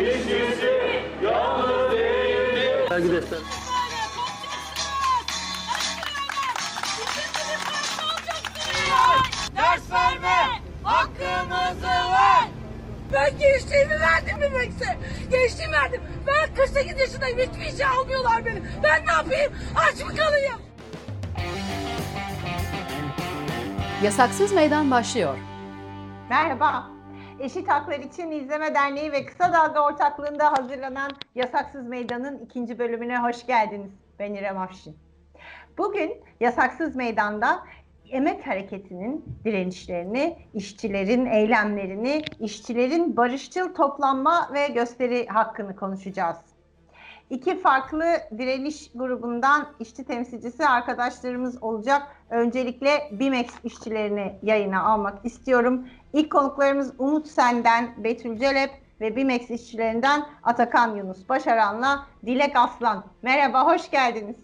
İşçisi 0.00 1.02
yalnız 1.24 1.92
değildir. 1.92 2.90
Vergi 2.90 3.12
defter. 3.12 3.38
Ders 9.56 9.90
verme! 9.92 10.60
Hakkımızı 10.82 11.86
ver! 11.86 12.48
Ben 13.12 13.38
gençliğimi 13.38 14.00
verdim 14.00 14.38
mi 14.38 14.48
Max'e? 14.48 14.98
Gençliğimi 15.30 15.72
verdim. 15.74 16.00
Ben 16.26 16.54
48 16.54 17.00
yaşındayım. 17.00 17.38
Hiçbir 17.38 17.74
işe 17.74 17.86
almıyorlar 17.86 18.44
beni. 18.44 18.62
Ben 18.82 19.06
ne 19.06 19.12
yapayım? 19.12 19.52
Aç 19.76 20.04
mı 20.04 20.16
kalayım? 20.16 20.58
Yasaksız 24.02 24.52
Meydan 24.52 24.90
başlıyor. 24.90 25.34
Merhaba. 26.30 26.89
Eşit 27.40 27.68
Haklar 27.68 27.98
İçin 27.98 28.30
İzleme 28.30 28.74
Derneği 28.74 29.12
ve 29.12 29.26
Kısa 29.26 29.52
Dalga 29.52 29.80
ortaklığında 29.84 30.52
hazırlanan 30.52 31.10
Yasaksız 31.34 31.88
Meydan'ın 31.88 32.38
ikinci 32.38 32.78
bölümüne 32.78 33.18
hoş 33.18 33.46
geldiniz. 33.46 33.90
Ben 34.18 34.34
İrem 34.34 34.58
Afşin. 34.58 34.96
Bugün 35.78 36.12
Yasaksız 36.40 36.96
Meydan'da 36.96 37.62
emek 38.10 38.46
hareketinin 38.46 39.24
direnişlerini, 39.44 40.38
işçilerin 40.54 41.26
eylemlerini, 41.26 42.22
işçilerin 42.40 43.16
barışçıl 43.16 43.74
toplanma 43.74 44.50
ve 44.54 44.68
gösteri 44.68 45.26
hakkını 45.26 45.76
konuşacağız. 45.76 46.38
İki 47.30 47.58
farklı 47.58 48.04
direniş 48.38 48.90
grubundan 48.94 49.68
işçi 49.80 50.04
temsilcisi 50.04 50.66
arkadaşlarımız 50.66 51.62
olacak. 51.62 52.02
Öncelikle 52.30 53.08
BİMEX 53.12 53.50
işçilerini 53.64 54.38
yayına 54.42 54.82
almak 54.82 55.26
istiyorum. 55.26 55.88
İlk 56.12 56.32
konuklarımız 56.32 56.92
Umut 56.98 57.26
Sen'den 57.26 58.04
Betül 58.04 58.38
Celep 58.38 58.70
ve 59.00 59.16
BİMEX 59.16 59.50
işçilerinden 59.50 60.26
Atakan 60.42 60.96
Yunus 60.96 61.28
Başaran'la 61.28 62.06
Dilek 62.26 62.56
Aslan. 62.56 63.04
Merhaba, 63.22 63.66
hoş 63.66 63.90
geldiniz. 63.90 64.36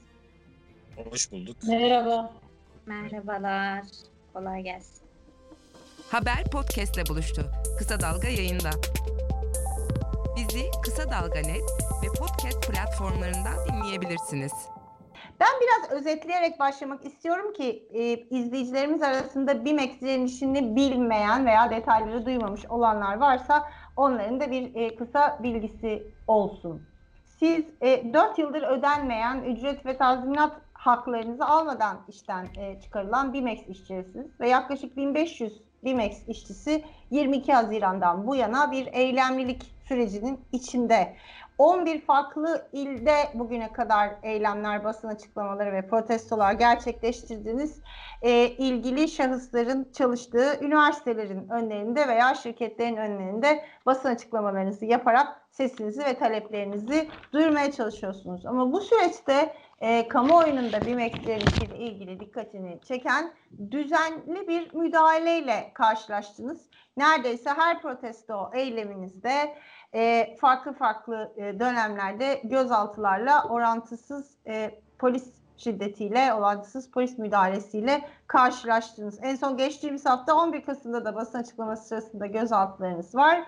Hoş 1.11 1.33
bulduk. 1.33 1.57
Merhaba. 1.69 2.33
Merhabalar. 2.87 3.83
Kolay 4.33 4.63
gelsin. 4.63 5.03
Haber 6.11 6.51
podcastle 6.53 7.07
buluştu. 7.09 7.43
Kısa 7.79 8.01
Dalga 8.01 8.29
yayında. 8.29 8.71
Bizi 10.37 10.71
Kısa 10.85 11.11
Dalga 11.11 11.41
Net 11.41 11.71
ve 12.03 12.07
podcast 12.19 12.71
platformlarından 12.71 13.67
dinleyebilirsiniz. 13.69 14.53
Ben 15.41 15.49
biraz 15.61 16.01
özetleyerek 16.01 16.61
başlamak 16.61 17.07
istiyorum 17.07 17.53
ki 17.53 17.89
e, 17.93 18.03
izleyicilerimiz 18.17 19.03
arasında 19.03 19.65
BİMEX 19.65 20.01
direnişini 20.01 20.77
bilmeyen 20.77 21.47
veya 21.47 21.71
detayları 21.71 22.27
duymamış 22.27 22.67
olanlar 22.67 23.17
varsa 23.17 23.71
onların 23.97 24.41
da 24.41 24.51
bir 24.51 24.75
e, 24.75 24.97
kısa 24.97 25.39
bilgisi 25.43 26.07
olsun. 26.27 26.83
Siz 27.39 27.65
e, 27.81 28.15
4 28.15 28.39
yıldır 28.39 28.63
ödenmeyen 28.63 29.43
ücret 29.43 29.87
ve 29.87 29.97
tazminat 29.97 30.53
haklarınızı 30.73 31.45
almadan 31.45 31.97
işten 32.09 32.47
e, 32.59 32.81
çıkarılan 32.81 33.33
BİMEX 33.33 33.69
işçisiniz 33.69 34.41
ve 34.41 34.49
yaklaşık 34.49 34.97
1500 34.97 35.63
BİMEX 35.85 36.29
işçisi 36.29 36.85
22 37.11 37.53
Haziran'dan 37.53 38.27
bu 38.27 38.37
yana 38.37 38.73
bir 38.73 38.89
eylemlilik 38.93 39.63
sürecinin 39.89 40.41
içinde. 40.53 41.17
11 41.59 42.01
farklı 42.01 42.69
ilde 42.73 43.15
bugüne 43.35 43.73
kadar 43.73 44.11
eylemler, 44.23 44.85
basın 44.85 45.09
açıklamaları 45.09 45.73
ve 45.73 45.89
protestolar 45.89 46.53
gerçekleştirdiniz. 46.53 47.81
E, 48.23 48.49
ilgili 48.49 49.09
şahısların 49.09 49.93
çalıştığı 49.93 50.65
üniversitelerin 50.65 51.49
önlerinde 51.49 52.09
veya 52.09 52.35
şirketlerin 52.35 52.97
önlerinde 52.97 53.65
basın 53.87 54.09
açıklamalarınızı 54.09 54.85
yaparak 54.85 55.47
sesinizi 55.51 56.05
ve 56.05 56.15
taleplerinizi 56.15 57.09
duyurmaya 57.33 57.73
çalışıyorsunuz. 57.73 58.47
Ama 58.47 58.73
bu 58.73 58.81
süreçte 58.81 59.55
e, 59.81 60.09
kamuoyunun 60.09 60.73
da 60.73 60.81
BİMEX 60.87 61.15
ile 61.15 61.39
ilgili 61.79 62.21
dikkatini 62.21 62.81
çeken 62.81 63.33
düzenli 63.71 64.49
bir 64.49 64.75
müdahaleyle 64.75 65.71
karşılaştınız. 65.75 66.69
Neredeyse 66.97 67.51
her 67.51 67.83
protesto 67.83 68.51
eyleminizde 68.55 69.57
e, 69.95 70.37
farklı 70.41 70.73
farklı 70.73 71.33
e, 71.37 71.61
dönemlerde 71.61 72.41
gözaltılarla 72.45 73.49
orantısız 73.49 74.31
e, 74.47 74.81
polis 74.99 75.25
şiddetiyle, 75.57 76.35
orantısız 76.35 76.91
polis 76.91 77.19
müdahalesiyle 77.19 78.09
karşılaştınız. 78.27 79.19
En 79.23 79.37
son 79.37 79.57
geçtiğimiz 79.57 80.07
hafta 80.07 80.35
11 80.35 80.65
Kasım'da 80.65 81.05
da 81.05 81.15
basın 81.15 81.39
açıklaması 81.39 81.89
sırasında 81.89 82.27
gözaltılarınız 82.27 83.15
var. 83.15 83.43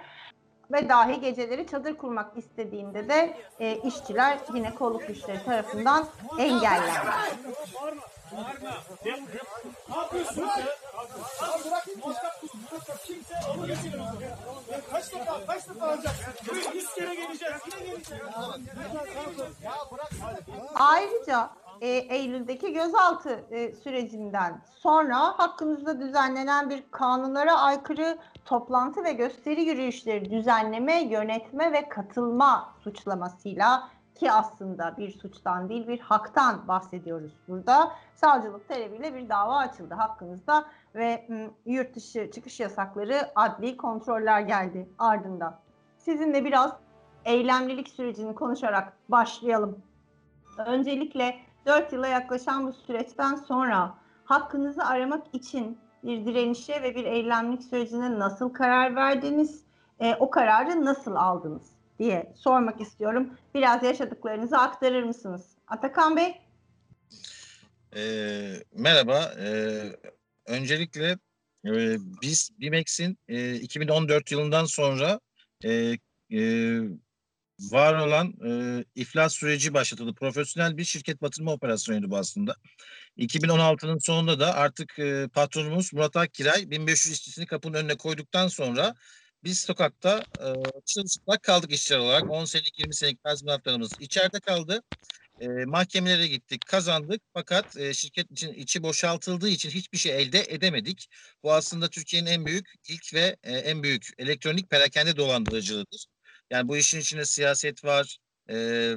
Ve 0.73 0.89
dahi 0.89 1.21
geceleri 1.21 1.67
çadır 1.67 1.97
kurmak 1.97 2.39
istediğinde 2.39 3.09
de 3.09 3.37
e, 3.61 3.77
işçiler 3.77 4.39
yine 4.55 4.75
kolluk 4.75 5.07
güçleri 5.09 5.45
tarafından 5.45 6.05
engellendi. 6.39 7.09
Ayrıca 20.75 21.51
e, 21.81 21.89
Eylül'deki 21.89 22.73
gözaltı 22.73 23.45
e, 23.51 23.73
sürecinden 23.73 24.61
sonra 24.81 25.19
hakkınızda 25.19 26.01
düzenlenen 26.01 26.71
bir 26.71 26.85
kanunlara 26.91 27.59
aykırı 27.59 28.19
toplantı 28.45 29.05
ve 29.05 29.13
gösteri 29.13 29.63
yürüyüşleri 29.63 30.31
düzenleme, 30.31 31.03
yönetme 31.03 31.73
ve 31.73 31.89
katılma 31.89 32.75
suçlamasıyla 32.85 33.89
ki 34.19 34.33
aslında 34.33 34.97
bir 34.97 35.11
suçtan 35.11 35.69
değil 35.69 35.89
bir 35.89 36.01
haktan 36.01 36.69
bahsediyoruz 36.69 37.33
burada. 37.49 37.93
Savcılık 38.15 38.69
talebiyle 38.69 39.15
bir 39.15 39.29
dava 39.29 39.57
açıldı 39.57 39.95
hakkınızda 39.95 40.65
ve 40.95 41.29
yurt 41.67 41.97
dışı 41.97 42.31
çıkış 42.31 42.61
yasakları 42.61 43.31
adli 43.35 43.77
kontroller 43.77 44.41
geldi 44.41 44.89
ardından. 44.99 45.57
Sizinle 45.99 46.45
biraz 46.45 46.73
eylemlilik 47.25 47.89
sürecini 47.89 48.35
konuşarak 48.35 48.93
başlayalım. 49.09 49.83
Öncelikle 50.67 51.37
4 51.67 51.93
yıla 51.93 52.07
yaklaşan 52.07 52.67
bu 52.67 52.73
süreçten 52.73 53.35
sonra 53.35 53.95
hakkınızı 54.25 54.85
aramak 54.85 55.27
için 55.33 55.79
bir 56.03 56.27
direnişe 56.27 56.83
ve 56.83 56.95
bir 56.95 57.05
eylemlik 57.05 57.63
sürecine 57.63 58.19
nasıl 58.19 58.53
karar 58.53 58.97
verdiniz? 58.97 59.65
E, 60.01 60.15
o 60.15 60.31
kararı 60.31 60.85
nasıl 60.85 61.17
aldınız 61.17 61.78
diye 61.99 62.33
sormak 62.37 62.81
istiyorum. 62.81 63.31
Biraz 63.55 63.83
yaşadıklarınızı 63.83 64.59
aktarır 64.59 65.03
mısınız? 65.03 65.47
Atakan 65.67 66.17
Bey? 66.17 66.35
Ee, 67.97 68.55
merhaba. 68.75 69.35
Ee, 69.41 69.83
öncelikle 70.47 71.19
e, 71.67 71.97
biz 72.23 72.51
BİMEX'in 72.61 73.19
e, 73.29 73.55
2014 73.55 74.33
yılından 74.33 74.65
sonra 74.65 75.21
e, 75.65 75.99
e, 76.33 76.81
var 77.61 77.95
olan 77.95 78.35
e, 78.47 78.85
iflas 78.95 79.35
süreci 79.35 79.75
başlatıldı. 79.75 80.15
Profesyonel 80.15 80.77
bir 80.77 80.85
şirket 80.85 81.23
batırma 81.23 81.53
operasyonuydu 81.53 82.11
bu 82.11 82.17
aslında. 82.17 82.57
2016'nın 83.19 83.99
sonunda 83.99 84.41
da 84.41 84.55
artık 84.55 84.99
e, 84.99 85.29
patronumuz 85.35 85.93
Murat 85.93 86.17
Akkiray 86.17 86.71
1500 86.71 87.15
işçisini 87.15 87.47
kapının 87.47 87.75
önüne 87.75 87.97
koyduktan 87.97 88.49
sonra 88.49 88.95
biz 89.45 89.61
sokakta 89.61 90.25
e, 90.41 90.47
çırılçıplak 90.87 91.43
kaldık 91.43 91.73
işçiler 91.73 91.99
olarak. 91.99 92.31
10 92.31 92.45
senelik 92.45 92.79
20 92.79 92.95
senelik 92.95 93.25
tazminatlarımız 93.25 93.93
içeride 94.01 94.41
kaldı. 94.41 94.83
E, 95.41 95.49
mahkemelere 95.49 96.27
gittik, 96.27 96.67
kazandık. 96.67 97.23
Fakat 97.35 97.77
e, 97.77 97.95
şirket 97.95 98.31
için 98.31 98.53
içi 98.53 98.83
boşaltıldığı 98.83 99.49
için 99.49 99.71
hiçbir 99.71 99.99
şey 99.99 100.23
elde 100.23 100.45
edemedik. 100.49 101.09
Bu 101.43 101.53
aslında 101.53 101.89
Türkiye'nin 101.89 102.31
en 102.31 102.47
büyük, 102.47 102.69
ilk 102.89 103.15
ve 103.15 103.37
e, 103.43 103.53
en 103.57 103.83
büyük 103.83 104.09
elektronik 104.19 104.71
perakende 104.71 105.17
dolandırıcılığıdır. 105.17 106.07
Yani 106.51 106.69
bu 106.69 106.77
işin 106.77 107.01
içinde 107.01 107.25
siyaset 107.25 107.85
var, 107.85 108.19
e, 108.51 108.95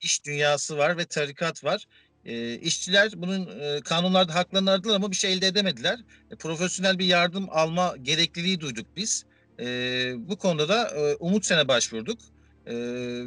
iş 0.00 0.24
dünyası 0.24 0.78
var 0.78 0.98
ve 0.98 1.04
tarikat 1.04 1.64
var. 1.64 1.86
E, 2.24 2.54
işçiler 2.58 3.12
bunun 3.16 3.60
e, 3.60 3.80
kanunlarda 3.80 4.34
haklarını 4.34 4.70
aradılar 4.70 4.96
ama 4.96 5.10
bir 5.10 5.16
şey 5.16 5.32
elde 5.32 5.46
edemediler. 5.46 6.00
E, 6.30 6.36
profesyonel 6.36 6.98
bir 6.98 7.06
yardım 7.06 7.48
alma 7.50 7.96
gerekliliği 8.02 8.60
duyduk 8.60 8.86
biz. 8.96 9.24
E, 9.60 10.14
bu 10.18 10.36
konuda 10.36 10.68
da 10.68 10.88
e, 10.88 11.14
Umut 11.14 11.46
Sen'e 11.46 11.68
başvurduk. 11.68 12.18
E, 12.66 12.74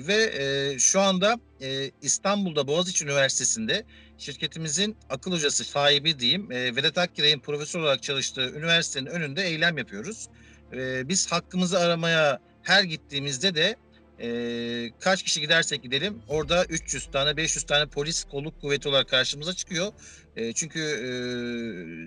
ve 0.08 0.32
e, 0.38 0.80
şu 0.80 1.02
anda 1.02 1.40
e, 1.62 1.92
İstanbul'da 2.02 2.68
Boğaziçi 2.68 3.06
Üniversitesi'nde 3.06 3.86
şirketimizin 4.18 4.98
akıl 5.10 5.32
hocası 5.32 5.64
sahibi 5.64 6.20
diyeyim 6.20 6.52
e, 6.52 6.76
Vedat 6.76 6.98
Akkiray'ın 6.98 7.40
profesör 7.40 7.80
olarak 7.80 8.04
çalıştığı 8.04 8.50
üniversitenin 8.50 9.06
önünde 9.06 9.44
eylem 9.44 9.78
yapıyoruz. 9.78 10.28
E, 10.74 11.10
biz 11.10 11.32
hakkımızı 11.32 11.80
aramaya 11.80 12.40
her 12.64 12.84
gittiğimizde 12.84 13.56
de 13.56 13.76
e, 14.20 14.28
kaç 15.00 15.24
kişi 15.24 15.42
gidersek 15.42 15.84
gidelim 15.84 16.22
orada 16.28 16.66
300 16.66 17.06
tane 17.12 17.38
500 17.38 17.66
tane 17.66 17.86
polis 17.86 18.24
kolluk 18.24 18.62
kuvveti 18.62 18.90
olarak 18.90 19.10
karşımıza 19.10 19.54
çıkıyor. 19.54 19.94
E, 20.36 20.54
çünkü 20.54 20.80
e, 20.80 21.10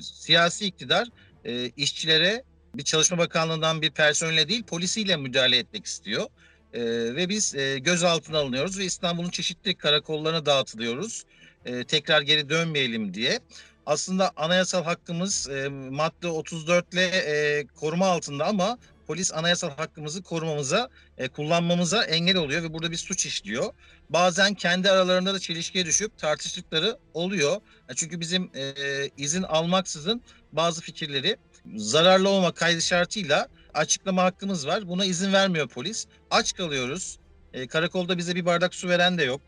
siyasi 0.00 0.66
iktidar 0.66 1.08
e, 1.44 1.70
işçilere 1.76 2.44
bir 2.78 2.82
Çalışma 2.82 3.18
Bakanlığı'ndan 3.18 3.82
bir 3.82 3.90
personelle 3.90 4.48
değil 4.48 4.62
polisiyle 4.62 5.16
müdahale 5.16 5.56
etmek 5.56 5.86
istiyor. 5.86 6.26
E, 6.72 6.82
ve 7.16 7.28
biz 7.28 7.54
e, 7.54 7.78
gözaltına 7.78 8.38
alınıyoruz 8.38 8.78
ve 8.78 8.84
İstanbul'un 8.84 9.30
çeşitli 9.30 9.74
karakollarına 9.74 10.46
dağıtılıyoruz. 10.46 11.24
E, 11.64 11.84
tekrar 11.84 12.22
geri 12.22 12.48
dönmeyelim 12.48 13.14
diye. 13.14 13.40
Aslında 13.86 14.32
anayasal 14.36 14.84
hakkımız 14.84 15.48
e, 15.48 15.68
madde 15.68 16.28
34 16.28 16.94
ile 16.94 17.04
e, 17.04 17.66
koruma 17.80 18.06
altında 18.06 18.46
ama 18.46 18.78
polis 19.08 19.34
anayasal 19.34 19.70
hakkımızı 19.70 20.22
korumamıza, 20.22 20.88
e, 21.18 21.28
kullanmamıza 21.28 22.04
engel 22.04 22.36
oluyor 22.36 22.62
ve 22.62 22.72
burada 22.74 22.90
bir 22.90 22.96
suç 22.96 23.26
işliyor. 23.26 23.72
Bazen 24.10 24.54
kendi 24.54 24.90
aralarında 24.90 25.34
da 25.34 25.38
çelişkiye 25.38 25.86
düşüp 25.86 26.18
tartıştıkları 26.18 26.98
oluyor. 27.14 27.56
E, 27.88 27.94
Çünkü 27.94 28.20
bizim 28.20 28.50
e, 28.54 28.72
izin 29.16 29.42
almaksızın 29.42 30.22
bazı 30.52 30.80
fikirleri 30.80 31.36
zararlı 31.76 32.28
olma 32.28 32.52
kaydı 32.52 32.82
şartıyla 32.82 33.48
açıklama 33.74 34.22
hakkımız 34.22 34.66
var. 34.66 34.88
Buna 34.88 35.04
izin 35.04 35.32
vermiyor 35.32 35.68
polis. 35.68 36.06
Aç 36.30 36.52
kalıyoruz. 36.52 37.18
E, 37.52 37.66
karakolda 37.66 38.18
bize 38.18 38.34
bir 38.34 38.44
bardak 38.46 38.74
su 38.74 38.88
veren 38.88 39.18
de 39.18 39.24
yok. 39.24 39.40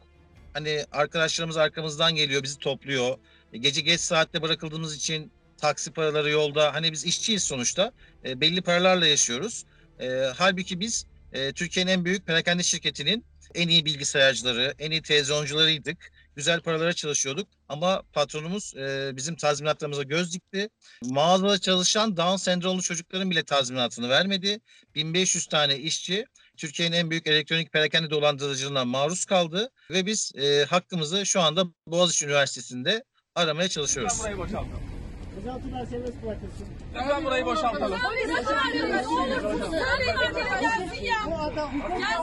Hani 0.52 0.84
arkadaşlarımız 0.92 1.56
arkamızdan 1.56 2.14
geliyor, 2.14 2.42
bizi 2.42 2.58
topluyor. 2.58 3.18
E, 3.52 3.58
gece 3.58 3.80
geç 3.80 4.00
saatte 4.00 4.42
bırakıldığımız 4.42 4.96
için 4.96 5.32
taksi 5.60 5.92
paraları 5.92 6.30
yolda. 6.30 6.74
Hani 6.74 6.92
biz 6.92 7.04
işçiyiz 7.04 7.44
sonuçta. 7.44 7.92
E, 8.24 8.40
belli 8.40 8.62
paralarla 8.62 9.06
yaşıyoruz. 9.06 9.64
E, 10.00 10.08
halbuki 10.36 10.80
biz 10.80 11.06
e, 11.32 11.52
Türkiye'nin 11.52 11.90
en 11.90 12.04
büyük 12.04 12.26
perakende 12.26 12.62
şirketinin 12.62 13.24
en 13.54 13.68
iyi 13.68 13.84
bilgisayarcıları, 13.84 14.74
en 14.78 14.90
iyi 14.90 15.02
televizyoncularıydık. 15.02 16.12
Güzel 16.36 16.60
paralara 16.60 16.92
çalışıyorduk 16.92 17.48
ama 17.68 18.02
patronumuz 18.12 18.76
e, 18.76 19.12
bizim 19.16 19.36
tazminatlarımıza 19.36 20.02
göz 20.02 20.34
dikti. 20.34 20.68
Mağazada 21.02 21.58
çalışan 21.58 22.16
Down 22.16 22.36
sendromlu 22.36 22.82
çocukların 22.82 23.30
bile 23.30 23.42
tazminatını 23.42 24.08
vermedi. 24.08 24.60
1500 24.94 25.46
tane 25.46 25.78
işçi 25.78 26.26
Türkiye'nin 26.56 26.96
en 26.96 27.10
büyük 27.10 27.26
elektronik 27.26 27.72
perakende 27.72 28.10
dolandırıcılığına 28.10 28.84
maruz 28.84 29.24
kaldı 29.24 29.70
ve 29.90 30.06
biz 30.06 30.32
e, 30.36 30.64
hakkımızı 30.64 31.26
şu 31.26 31.40
anda 31.40 31.64
Boğaziçi 31.86 32.26
Üniversitesi'nde 32.26 33.04
aramaya 33.34 33.68
çalışıyoruz. 33.68 34.18
Burayı 34.20 34.38
boşaltalım. 34.38 34.99
Gözaltılar 35.44 35.86
serbest 35.86 36.22
bırakılsın. 36.22 36.66
Lütfen 36.94 37.24
burayı 37.24 37.46
boşaltalım. 37.46 37.98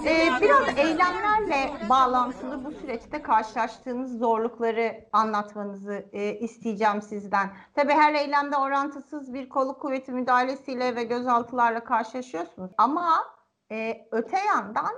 Ee, 0.05 0.29
biraz 0.41 0.77
eylemlerle 0.77 1.71
bağlantılı 1.89 2.65
bu 2.65 2.71
süreçte 2.71 3.21
karşılaştığınız 3.21 4.19
zorlukları 4.19 5.07
anlatmanızı 5.13 6.05
e, 6.13 6.33
isteyeceğim 6.33 7.01
sizden. 7.01 7.49
Tabii 7.73 7.93
her 7.93 8.13
eylemde 8.13 8.57
orantısız 8.57 9.33
bir 9.33 9.49
kolluk 9.49 9.81
kuvveti 9.81 10.11
müdahalesiyle 10.11 10.95
ve 10.95 11.03
gözaltılarla 11.03 11.83
karşılaşıyorsunuz. 11.83 12.71
Ama 12.77 13.25
e, 13.71 14.07
öte 14.11 14.37
yandan 14.39 14.91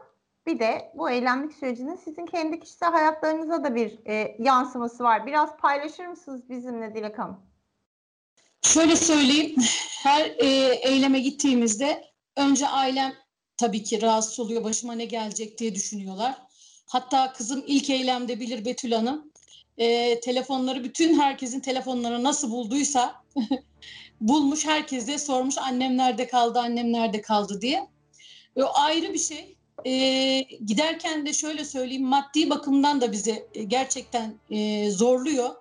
bir 0.45 0.59
de 0.59 0.91
bu 0.95 1.09
eylemlik 1.09 1.53
sürecinin 1.53 1.95
sizin 1.95 2.25
kendi 2.25 2.59
kişisel 2.59 2.91
hayatlarınıza 2.91 3.63
da 3.63 3.75
bir 3.75 3.99
e, 4.07 4.35
yansıması 4.39 5.03
var. 5.03 5.25
Biraz 5.25 5.57
paylaşır 5.57 6.07
mısınız 6.07 6.49
bizimle 6.49 6.95
Dilek 6.95 7.19
Hanım? 7.19 7.48
Şöyle 8.61 8.95
söyleyeyim, 8.95 9.55
her 10.03 10.25
e, 10.25 10.45
eyleme 10.81 11.19
gittiğimizde 11.19 12.03
önce 12.37 12.67
ailem 12.67 13.13
tabii 13.57 13.83
ki 13.83 14.01
rahatsız 14.01 14.39
oluyor, 14.39 14.63
başıma 14.63 14.93
ne 14.93 15.05
gelecek 15.05 15.57
diye 15.57 15.75
düşünüyorlar. 15.75 16.35
Hatta 16.85 17.33
kızım 17.33 17.63
ilk 17.67 17.89
eylemde 17.89 18.39
bilir 18.39 18.65
Betül 18.65 18.91
Hanım, 18.91 19.31
e, 19.77 20.19
telefonları 20.19 20.83
bütün 20.83 21.19
herkesin 21.19 21.59
telefonlarını 21.59 22.23
nasıl 22.23 22.51
bulduysa 22.51 23.23
bulmuş 24.21 24.65
herkese 24.65 25.17
sormuş 25.17 25.57
annem 25.57 25.97
nerede 25.97 26.27
kaldı, 26.27 26.59
annem 26.59 26.93
nerede 26.93 27.21
kaldı 27.21 27.61
diye. 27.61 27.87
E, 28.55 28.63
ayrı 28.63 29.13
bir 29.13 29.19
şey. 29.19 29.55
E, 29.85 30.41
giderken 30.65 31.25
de 31.25 31.33
şöyle 31.33 31.65
söyleyeyim, 31.65 32.05
maddi 32.05 32.49
bakımdan 32.49 33.01
da 33.01 33.11
bizi 33.11 33.47
e, 33.53 33.63
gerçekten 33.63 34.33
e, 34.49 34.91
zorluyor. 34.91 35.55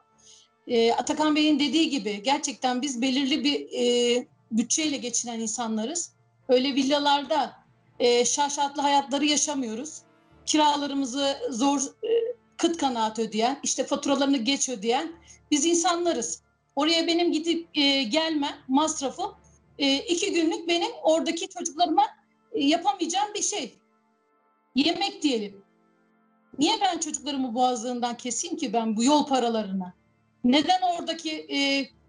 E, 0.68 0.92
Atakan 0.92 1.36
Bey'in 1.36 1.58
dediği 1.58 1.90
gibi 1.90 2.22
gerçekten 2.22 2.82
biz 2.82 3.02
belirli 3.02 3.44
bir 3.44 3.68
e, 3.72 4.26
bütçeyle 4.50 4.96
geçinen 4.96 5.40
insanlarız. 5.40 6.12
Öyle 6.48 6.74
villalarda 6.74 7.56
e, 7.98 8.24
şaşatlı 8.24 8.82
hayatları 8.82 9.24
yaşamıyoruz. 9.24 9.98
Kiralarımızı 10.46 11.36
zor 11.50 11.80
e, 11.80 12.08
kıt 12.56 12.76
kanaat 12.76 13.18
ödeyen, 13.18 13.60
işte 13.62 13.84
faturalarını 13.84 14.36
geç 14.36 14.68
ödeyen 14.68 15.12
biz 15.50 15.66
insanlarız. 15.66 16.42
Oraya 16.76 17.06
benim 17.06 17.32
gidip 17.32 17.68
e, 17.74 18.02
gelme 18.02 18.48
masrafım 18.68 19.34
e, 19.78 19.96
iki 19.96 20.32
günlük 20.32 20.68
benim 20.68 20.90
oradaki 21.02 21.48
çocuklarıma 21.48 22.06
e, 22.52 22.64
yapamayacağım 22.64 23.34
bir 23.34 23.42
şey. 23.42 23.78
Yemek 24.74 25.22
diyelim. 25.22 25.64
Niye 26.58 26.80
ben 26.80 26.98
çocuklarımı 26.98 27.54
boğazlığından 27.54 28.16
keseyim 28.16 28.56
ki 28.56 28.72
ben 28.72 28.96
bu 28.96 29.04
yol 29.04 29.26
paralarına? 29.26 29.97
Neden 30.44 30.80
oradaki 30.98 31.30
e, 31.30 31.58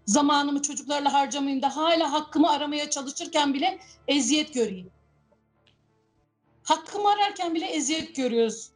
zamanımı 0.06 0.62
çocuklarla 0.62 1.12
harcamayayım 1.12 1.62
da 1.62 1.76
hala 1.76 2.12
hakkımı 2.12 2.50
aramaya 2.50 2.90
çalışırken 2.90 3.54
bile 3.54 3.78
eziyet 4.08 4.54
göreyim? 4.54 4.90
Hakkımı 6.62 7.08
ararken 7.10 7.54
bile 7.54 7.66
eziyet 7.66 8.16
görüyoruz. 8.16 8.70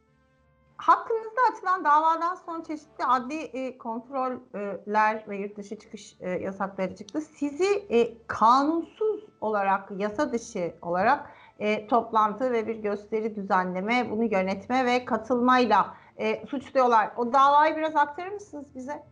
Hakkınızda 0.77 1.41
açılan 1.53 1.83
davadan 1.83 2.35
sonra 2.35 2.63
çeşitli 2.63 3.05
adli 3.05 3.39
e, 3.41 3.77
kontroller 3.77 5.29
ve 5.29 5.37
yurt 5.37 5.57
dışı 5.57 5.79
çıkış 5.79 6.15
e, 6.19 6.29
yasakları 6.29 6.95
çıktı. 6.95 7.21
Sizi 7.21 7.85
e, 7.89 8.27
kanunsuz 8.27 9.23
olarak, 9.41 9.91
yasa 9.97 10.31
dışı 10.31 10.73
olarak 10.81 11.31
e, 11.59 11.87
toplantı 11.87 12.51
ve 12.51 12.67
bir 12.67 12.75
gösteri 12.75 13.35
düzenleme, 13.35 14.11
bunu 14.11 14.23
yönetme 14.23 14.85
ve 14.85 15.05
katılmayla 15.05 15.95
e, 16.17 16.47
suçluyorlar. 16.47 17.11
O 17.17 17.33
davayı 17.33 17.75
biraz 17.75 17.95
aktarır 17.95 18.31
mısınız 18.31 18.65
bize? 18.75 19.03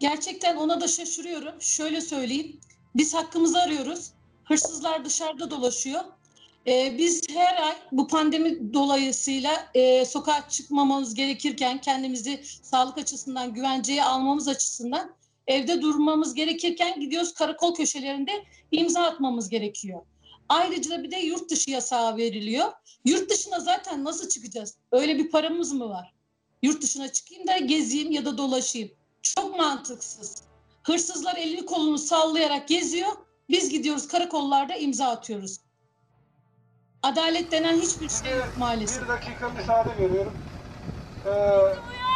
Gerçekten 0.00 0.56
ona 0.56 0.80
da 0.80 0.88
şaşırıyorum. 0.88 1.54
Şöyle 1.60 2.00
söyleyeyim. 2.00 2.60
Biz 2.96 3.14
hakkımızı 3.14 3.58
arıyoruz. 3.58 4.10
Hırsızlar 4.44 5.04
dışarıda 5.04 5.50
dolaşıyor. 5.50 6.04
Ee, 6.66 6.98
biz 6.98 7.22
her 7.28 7.62
ay 7.62 7.74
bu 7.92 8.08
pandemi 8.08 8.74
dolayısıyla 8.74 9.70
e, 9.74 10.04
sokağa 10.04 10.48
çıkmamamız 10.48 11.14
gerekirken 11.14 11.80
kendimizi 11.80 12.40
sağlık 12.62 12.98
açısından 12.98 13.54
güvenceye 13.54 14.04
almamız 14.04 14.48
açısından 14.48 15.10
evde 15.46 15.82
durmamız 15.82 16.34
gerekirken 16.34 17.00
gidiyoruz 17.00 17.34
karakol 17.34 17.74
köşelerinde 17.74 18.44
imza 18.72 19.02
atmamız 19.02 19.48
gerekiyor. 19.48 20.00
Ayrıca 20.48 21.02
bir 21.02 21.10
de 21.10 21.16
yurt 21.16 21.50
dışı 21.50 21.70
yasağı 21.70 22.16
veriliyor. 22.16 22.72
Yurt 23.04 23.30
dışına 23.30 23.60
zaten 23.60 24.04
nasıl 24.04 24.28
çıkacağız? 24.28 24.76
Öyle 24.92 25.18
bir 25.18 25.30
paramız 25.30 25.72
mı 25.72 25.88
var? 25.88 26.14
Yurt 26.62 26.82
dışına 26.82 27.12
çıkayım 27.12 27.46
da 27.46 27.58
gezeyim 27.58 28.12
ya 28.12 28.24
da 28.24 28.38
dolaşayım. 28.38 28.90
Çok 29.34 29.56
mantıksız. 29.58 30.42
Hırsızlar 30.82 31.34
elini 31.36 31.66
kolunu 31.66 31.98
sallayarak 31.98 32.68
geziyor. 32.68 33.12
Biz 33.48 33.70
gidiyoruz 33.70 34.08
karakollarda 34.08 34.74
imza 34.74 35.06
atıyoruz. 35.08 35.56
Adalet 37.02 37.52
denen 37.52 37.76
hiçbir 37.76 38.08
şey 38.08 38.36
yok 38.36 38.52
maalesef. 38.58 39.02
Bir 39.02 39.08
dakika 39.08 39.48
müsaade 39.48 39.98
veriyorum. 39.98 40.32
Ee, 41.26 41.30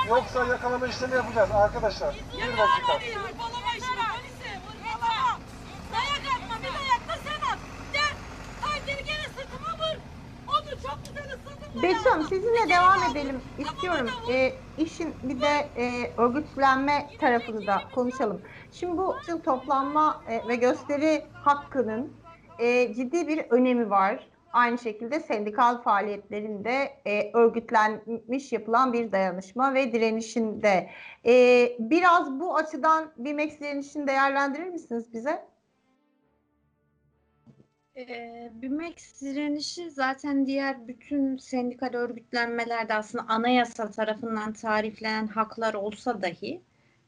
yoksa 0.09 0.45
yakalama 0.45 0.87
işlemi 0.87 1.15
yapacağız 1.15 1.51
arkadaşlar. 1.51 2.15
Bir 2.15 2.41
dakika. 2.41 3.21
Hırpalama 3.29 3.71
işini 3.79 3.97
polise, 3.97 4.61
hırpalama. 4.67 5.41
Dayak 5.93 6.35
atma, 6.37 6.59
bir 6.59 6.65
dayak 6.65 7.09
da 7.09 7.15
sen 7.25 7.53
at. 7.53 7.59
Gel, 7.93 8.13
kalbini 8.63 9.05
gene 9.07 9.25
sırtıma 9.37 9.73
vur. 9.79 9.97
Onu 10.49 10.71
çok 10.83 10.99
güzel 11.07 11.25
ısırdın. 11.35 11.60
Betül 11.75 12.23
sizinle 12.23 12.69
devam 12.71 13.13
edelim 13.13 13.41
istiyorum. 13.59 14.07
E, 14.33 14.53
işin 14.77 15.15
bir 15.23 15.41
de 15.41 15.71
e, 15.77 16.15
örgütlenme 16.17 17.09
tarafını 17.21 17.67
da 17.67 17.83
konuşalım. 17.95 18.43
Şimdi 18.73 18.99
bu 18.99 19.17
yıl 19.29 19.41
toplanma 19.41 20.25
e, 20.29 20.49
ve 20.49 20.57
gösteri 20.57 21.25
hakkının 21.33 22.13
e, 22.59 22.95
ciddi 22.95 23.29
bir 23.29 23.39
önemi 23.51 23.91
var. 23.91 24.31
Aynı 24.53 24.79
şekilde 24.79 25.21
sendikal 25.21 25.83
faaliyetlerinde 25.83 27.01
e, 27.07 27.31
örgütlenmiş 27.35 28.53
yapılan 28.53 28.93
bir 28.93 29.13
dayanışma 29.13 29.75
ve 29.75 29.93
direnişinde. 29.93 30.91
E, 31.27 31.33
biraz 31.79 32.41
bu 32.41 32.57
açıdan 32.57 33.13
BİMEX 33.17 33.61
direnişini 33.61 34.07
değerlendirir 34.07 34.67
misiniz 34.69 35.13
bize? 35.13 35.50
Ee, 37.97 38.51
BİMEX 38.55 39.21
direnişi 39.21 39.91
zaten 39.91 40.47
diğer 40.47 40.89
bütün 40.89 41.37
sendikal 41.37 41.95
örgütlenmelerde 41.95 42.95
aslında 42.95 43.25
anayasa 43.29 43.91
tarafından 43.91 44.53
tariflenen 44.53 45.27
haklar 45.27 45.75
olsa 45.75 46.23
dahi 46.23 46.63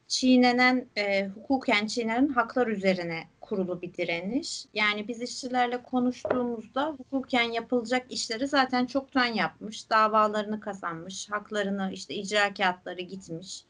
çiğnenen, 0.09 0.87
e, 0.97 1.27
hukuken 1.29 1.87
çiğnenen 1.87 2.29
haklar 2.29 2.67
üzerine 2.67 3.25
kurulu 3.41 3.83
bir 3.83 3.95
direniş. 3.95 4.67
Yani 4.75 5.09
biz 5.09 5.23
işçilerle 5.23 5.83
konuştuğumuzda 5.83 6.87
hukuken 6.87 7.53
yapılacak 7.53 8.13
işleri 8.13 8.47
zaten 8.49 8.87
çoktan 8.87 9.27
yapmış, 9.27 9.91
davalarını 9.91 10.61
kazanmış, 10.61 11.31
haklarını 11.31 11.91
işte 11.93 12.15
icra 12.15 12.55
kağıtları 12.55 13.01
gitmiş 13.03 13.65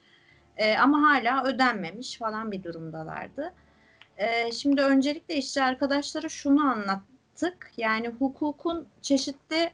E, 0.57 0.77
ama 0.79 1.03
hala 1.03 1.45
ödenmemiş 1.45 2.19
falan 2.19 2.53
bir 2.53 2.63
durumdalardı. 2.65 3.55
Şimdi 4.53 4.83
öncelikle 4.83 5.37
işçi 5.37 5.63
arkadaşlara 5.63 6.29
şunu 6.29 6.63
anlattık. 6.63 7.73
Yani 7.77 8.09
hukukun 8.09 8.87
çeşitli 9.03 9.71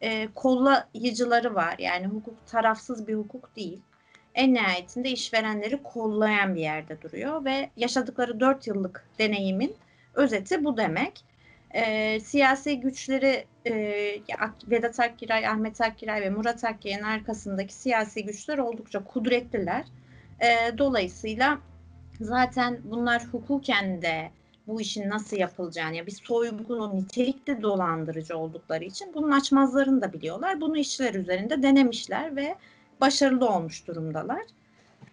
e, 0.00 0.28
kollayıcıları 0.34 1.54
var. 1.54 1.74
Yani 1.78 2.06
hukuk 2.06 2.46
tarafsız 2.46 3.08
bir 3.08 3.14
hukuk 3.14 3.56
değil. 3.56 3.80
En 4.34 4.54
nihayetinde 4.54 5.10
işverenleri 5.10 5.82
kollayan 5.82 6.54
bir 6.54 6.60
yerde 6.60 7.02
duruyor 7.02 7.44
ve 7.44 7.70
yaşadıkları 7.76 8.40
4 8.40 8.66
yıllık 8.66 9.08
deneyimin 9.18 9.76
özeti 10.14 10.64
bu 10.64 10.76
demek. 10.76 11.24
E, 11.70 12.20
siyasi 12.20 12.80
güçleri 12.80 13.44
e, 13.66 13.72
Vedat 14.70 15.00
Akkiray, 15.00 15.46
Ahmet 15.46 15.80
Akkiray 15.80 16.20
ve 16.20 16.30
Murat 16.30 16.64
Akkay'ın 16.64 17.02
arkasındaki 17.02 17.74
siyasi 17.74 18.24
güçler 18.24 18.58
oldukça 18.58 19.04
kudretliler. 19.04 19.84
E, 20.40 20.78
dolayısıyla 20.78 21.58
zaten 22.20 22.80
bunlar 22.84 23.24
hukuken 23.24 24.02
de 24.02 24.30
bu 24.66 24.80
işin 24.80 25.10
nasıl 25.10 25.36
yapılacağını 25.36 25.96
ya 25.96 26.06
bir 26.06 26.12
soygunun 26.24 26.96
nitelikli 26.96 27.62
dolandırıcı 27.62 28.38
oldukları 28.38 28.84
için 28.84 29.14
bunun 29.14 29.30
açmazlarını 29.30 30.02
da 30.02 30.12
biliyorlar. 30.12 30.60
Bunu 30.60 30.76
işler 30.76 31.14
üzerinde 31.14 31.62
denemişler 31.62 32.36
ve 32.36 32.54
başarılı 33.00 33.48
olmuş 33.48 33.86
durumdalar. 33.86 34.42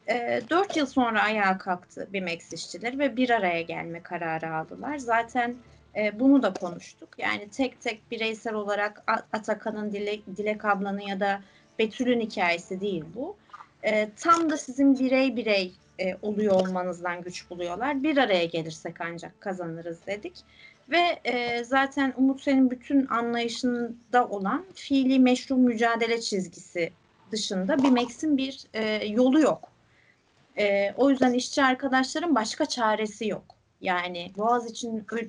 E, 0.10 0.42
4 0.50 0.78
yıl 0.78 0.86
sonra 0.86 1.24
ayağa 1.24 1.58
kalktı 1.58 2.08
BİMEX 2.14 2.54
işçileri 2.54 3.00
ve 3.00 3.18
bir 3.18 3.30
araya 3.30 3.62
gelme 3.62 4.04
kararı 4.04 4.56
aldılar. 4.56 4.98
Zaten 4.98 5.56
e, 5.96 6.20
bunu 6.20 6.44
da 6.44 6.54
konuştuk. 6.54 7.10
Yani 7.18 7.50
tek 7.50 7.82
tek 7.82 8.12
bireysel 8.12 8.54
olarak 8.54 9.04
Atakan'ın, 9.34 9.92
Dilek, 9.92 10.38
Dilek 10.38 10.66
ablanın 10.66 11.00
ya 11.00 11.20
da 11.20 11.42
Betül'ün 11.80 12.22
hikayesi 12.22 12.82
değil 12.82 13.06
bu. 13.16 13.36
E, 13.84 14.10
tam 14.16 14.50
da 14.50 14.58
sizin 14.58 15.00
birey 15.00 15.36
birey 15.36 15.74
e, 16.02 16.18
oluyor 16.22 16.54
olmanızdan 16.54 17.22
güç 17.22 17.50
buluyorlar. 17.50 18.04
Bir 18.04 18.18
araya 18.18 18.46
gelirsek 18.46 19.02
ancak 19.02 19.42
kazanırız 19.42 20.00
dedik. 20.08 20.34
Ve 20.90 21.20
e, 21.24 21.64
zaten 21.64 22.14
Umut 22.18 22.42
senin 22.42 22.72
bütün 22.72 23.08
anlayışında 23.08 24.28
olan 24.30 24.66
fiili 24.74 25.20
meşru 25.20 25.58
mücadele 25.58 26.22
çizgisi 26.22 26.92
dışında 27.32 27.84
bir 27.84 27.90
Max'in 27.90 28.38
bir 28.38 28.64
e, 28.74 29.06
yolu 29.06 29.40
yok. 29.40 29.70
E, 30.58 30.94
o 30.98 31.10
yüzden 31.10 31.34
işçi 31.34 31.64
arkadaşların 31.64 32.36
başka 32.36 32.66
çaresi 32.66 33.28
yok. 33.28 33.44
Yani 33.82 34.32
Boğaziçi 34.38 34.88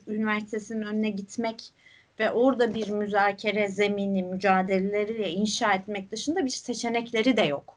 Üniversitesi'nin 0.08 0.82
önüne 0.82 1.10
gitmek 1.10 1.72
ve 2.20 2.30
orada 2.30 2.74
bir 2.74 2.90
müzakere 2.90 3.68
zemini 3.68 4.22
mücadeleleriyle 4.22 5.30
inşa 5.30 5.72
etmek 5.72 6.12
dışında 6.12 6.44
bir 6.44 6.50
seçenekleri 6.50 7.36
de 7.36 7.42
yok. 7.42 7.76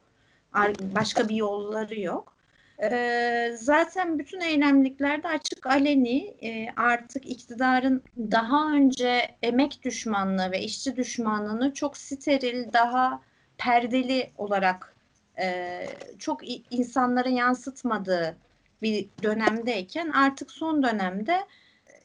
Başka 0.95 1.29
bir 1.29 1.35
yolları 1.35 1.99
yok. 1.99 2.34
Ee, 2.81 3.51
zaten 3.55 4.19
bütün 4.19 4.39
eylemliklerde 4.39 5.27
açık 5.27 5.65
aleni 5.65 6.17
e, 6.41 6.67
artık 6.77 7.29
iktidarın 7.29 8.03
daha 8.17 8.71
önce 8.71 9.35
emek 9.43 9.79
düşmanlığı 9.83 10.51
ve 10.51 10.59
işçi 10.61 10.95
düşmanlığını 10.95 11.73
çok 11.73 11.97
steril, 11.97 12.73
daha 12.73 13.21
perdeli 13.57 14.31
olarak 14.37 14.95
e, 15.39 15.85
çok 16.19 16.41
insanlara 16.71 17.29
yansıtmadığı 17.29 18.37
bir 18.81 19.09
dönemdeyken 19.23 20.09
artık 20.09 20.51
son 20.51 20.83
dönemde 20.83 21.37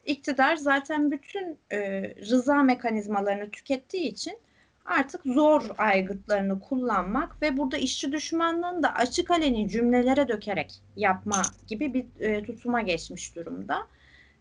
iktidar 0.05 0.55
zaten 0.55 1.11
bütün 1.11 1.57
e, 1.71 2.01
rıza 2.15 2.63
mekanizmalarını 2.63 3.51
tükettiği 3.51 4.03
için 4.03 4.37
artık 4.85 5.21
zor 5.25 5.63
aygıtlarını 5.77 6.59
kullanmak 6.59 7.41
ve 7.41 7.57
burada 7.57 7.77
işçi 7.77 8.11
düşmanlığını 8.11 8.83
da 8.83 8.93
açık 8.93 9.31
aleni 9.31 9.69
cümlelere 9.69 10.27
dökerek 10.27 10.81
yapma 10.95 11.41
gibi 11.67 11.93
bir 11.93 12.05
e, 12.19 12.43
tutuma 12.43 12.81
geçmiş 12.81 13.35
durumda. 13.35 13.87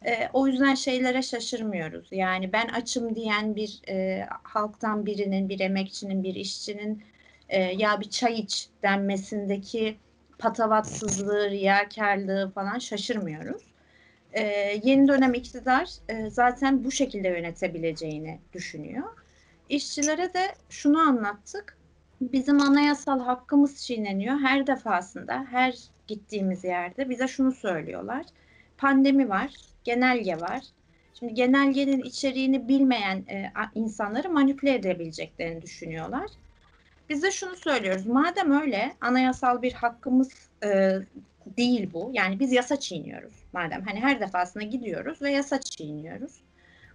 E, 0.06 0.28
o 0.32 0.46
yüzden 0.46 0.74
şeylere 0.74 1.22
şaşırmıyoruz. 1.22 2.08
Yani 2.10 2.52
ben 2.52 2.68
açım 2.68 3.16
diyen 3.16 3.56
bir 3.56 3.80
e, 3.88 4.26
halktan 4.42 5.06
birinin, 5.06 5.48
bir 5.48 5.60
emekçinin, 5.60 6.22
bir 6.22 6.34
işçinin 6.34 7.02
e, 7.48 7.60
ya 7.62 8.00
bir 8.00 8.10
çay 8.10 8.40
iç 8.40 8.68
denmesindeki 8.82 9.96
patavatsızlığı, 10.38 11.50
riyakarlığı 11.50 12.50
falan 12.54 12.78
şaşırmıyoruz. 12.78 13.62
E, 14.32 14.42
yeni 14.84 15.08
dönem 15.08 15.34
iktidar 15.34 15.88
e, 16.08 16.30
zaten 16.30 16.84
bu 16.84 16.90
şekilde 16.90 17.28
yönetebileceğini 17.28 18.38
düşünüyor. 18.52 19.04
İşçilere 19.70 20.34
de 20.34 20.54
şunu 20.70 20.98
anlattık. 20.98 21.76
Bizim 22.20 22.60
anayasal 22.60 23.20
hakkımız 23.20 23.86
çiğneniyor 23.86 24.38
her 24.38 24.66
defasında, 24.66 25.46
her 25.50 25.74
gittiğimiz 26.06 26.64
yerde 26.64 27.10
bize 27.10 27.28
şunu 27.28 27.52
söylüyorlar. 27.52 28.26
Pandemi 28.78 29.28
var, 29.28 29.54
genelge 29.84 30.40
var. 30.40 30.60
Şimdi 31.18 31.34
genelgenin 31.34 32.02
içeriğini 32.02 32.68
bilmeyen 32.68 33.16
e, 33.16 33.52
insanları 33.74 34.30
manipüle 34.30 34.74
edebileceklerini 34.74 35.62
düşünüyorlar. 35.62 36.30
Biz 37.08 37.22
de 37.22 37.30
şunu 37.30 37.56
söylüyoruz. 37.56 38.06
Madem 38.06 38.60
öyle 38.60 38.96
anayasal 39.00 39.62
bir 39.62 39.72
hakkımız 39.72 40.28
e, 40.64 40.98
değil 41.56 41.90
bu. 41.92 42.10
Yani 42.12 42.40
biz 42.40 42.52
yasa 42.52 42.80
çiğniyoruz. 42.80 43.34
Madem 43.52 43.82
hani 43.86 44.00
her 44.00 44.20
defasında 44.20 44.64
gidiyoruz 44.64 45.22
ve 45.22 45.30
yasa 45.30 45.60
çiğniyoruz. 45.60 46.40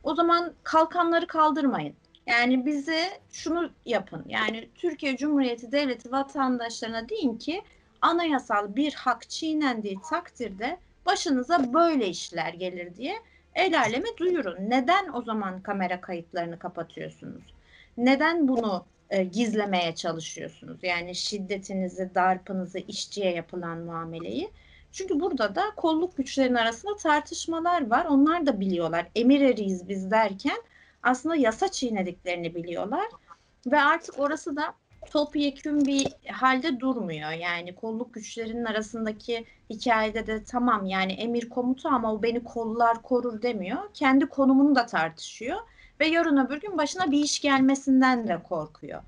O 0.03 0.15
zaman 0.15 0.53
kalkanları 0.63 1.27
kaldırmayın. 1.27 1.95
Yani 2.27 2.65
bize 2.65 3.19
şunu 3.31 3.69
yapın. 3.85 4.25
Yani 4.27 4.69
Türkiye 4.75 5.17
Cumhuriyeti 5.17 5.71
Devleti 5.71 6.11
vatandaşlarına 6.11 7.09
deyin 7.09 7.37
ki 7.37 7.61
anayasal 8.01 8.75
bir 8.75 8.93
hak 8.93 9.29
çiğnendiği 9.29 9.97
takdirde 10.09 10.77
başınıza 11.05 11.73
böyle 11.73 12.07
işler 12.07 12.53
gelir 12.53 12.95
diye 12.95 13.15
el 13.55 13.79
aleme 13.79 14.07
duyurun. 14.17 14.57
Neden 14.69 15.13
o 15.13 15.21
zaman 15.21 15.61
kamera 15.61 16.01
kayıtlarını 16.01 16.59
kapatıyorsunuz? 16.59 17.43
Neden 17.97 18.47
bunu 18.47 18.85
e, 19.09 19.23
gizlemeye 19.23 19.95
çalışıyorsunuz? 19.95 20.83
Yani 20.83 21.15
şiddetinizi, 21.15 22.09
darpınızı, 22.15 22.79
işçiye 22.79 23.31
yapılan 23.31 23.77
muameleyi. 23.77 24.49
Çünkü 24.91 25.19
burada 25.19 25.55
da 25.55 25.63
kolluk 25.75 26.17
güçlerin 26.17 26.55
arasında 26.55 26.95
tartışmalar 26.95 27.89
var. 27.89 28.05
Onlar 28.05 28.45
da 28.45 28.59
biliyorlar. 28.59 29.07
Emir 29.15 29.41
eriyiz 29.41 29.89
biz 29.89 30.11
derken 30.11 30.57
aslında 31.05 31.35
yasa 31.35 31.71
çiğnediklerini 31.71 32.55
biliyorlar. 32.55 33.05
Ve 33.67 33.81
artık 33.81 34.19
orası 34.19 34.55
da 34.55 34.73
topyekün 35.11 35.85
bir 35.85 36.07
halde 36.31 36.79
durmuyor. 36.79 37.31
Yani 37.31 37.75
kolluk 37.75 38.13
güçlerinin 38.13 38.65
arasındaki 38.65 39.45
hikayede 39.69 40.27
de 40.27 40.43
tamam 40.43 40.85
yani 40.85 41.13
emir 41.13 41.49
komutu 41.49 41.89
ama 41.89 42.13
o 42.13 42.23
beni 42.23 42.43
kollar 42.43 43.01
korur 43.01 43.41
demiyor. 43.41 43.77
Kendi 43.93 44.25
konumunu 44.25 44.75
da 44.75 44.85
tartışıyor 44.85 45.57
ve 45.99 46.07
yarın 46.07 46.45
öbür 46.45 46.61
gün 46.61 46.77
başına 46.77 47.11
bir 47.11 47.19
iş 47.19 47.39
gelmesinden 47.39 48.27
de 48.27 48.43
korkuyor. 48.43 49.01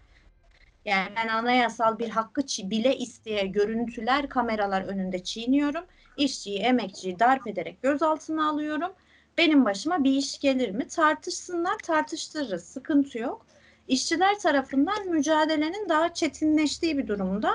Yani 0.85 1.09
ben 1.15 1.27
anayasal 1.27 1.99
bir 1.99 2.09
hakkı 2.09 2.41
bile 2.69 2.97
isteye 2.97 3.45
görüntüler 3.45 4.29
kameralar 4.29 4.81
önünde 4.81 5.23
çiğniyorum. 5.23 5.85
İşçiyi, 6.17 6.59
emekçiyi 6.59 7.19
darp 7.19 7.47
ederek 7.47 7.81
gözaltına 7.81 8.49
alıyorum. 8.49 8.91
Benim 9.37 9.65
başıma 9.65 10.03
bir 10.03 10.11
iş 10.11 10.39
gelir 10.39 10.71
mi? 10.71 10.87
Tartışsınlar, 10.87 11.77
tartıştırırız. 11.77 12.63
Sıkıntı 12.63 13.17
yok. 13.17 13.45
İşçiler 13.87 14.39
tarafından 14.39 15.07
mücadelenin 15.07 15.89
daha 15.89 16.13
çetinleştiği 16.13 16.97
bir 16.97 17.07
durumda 17.07 17.53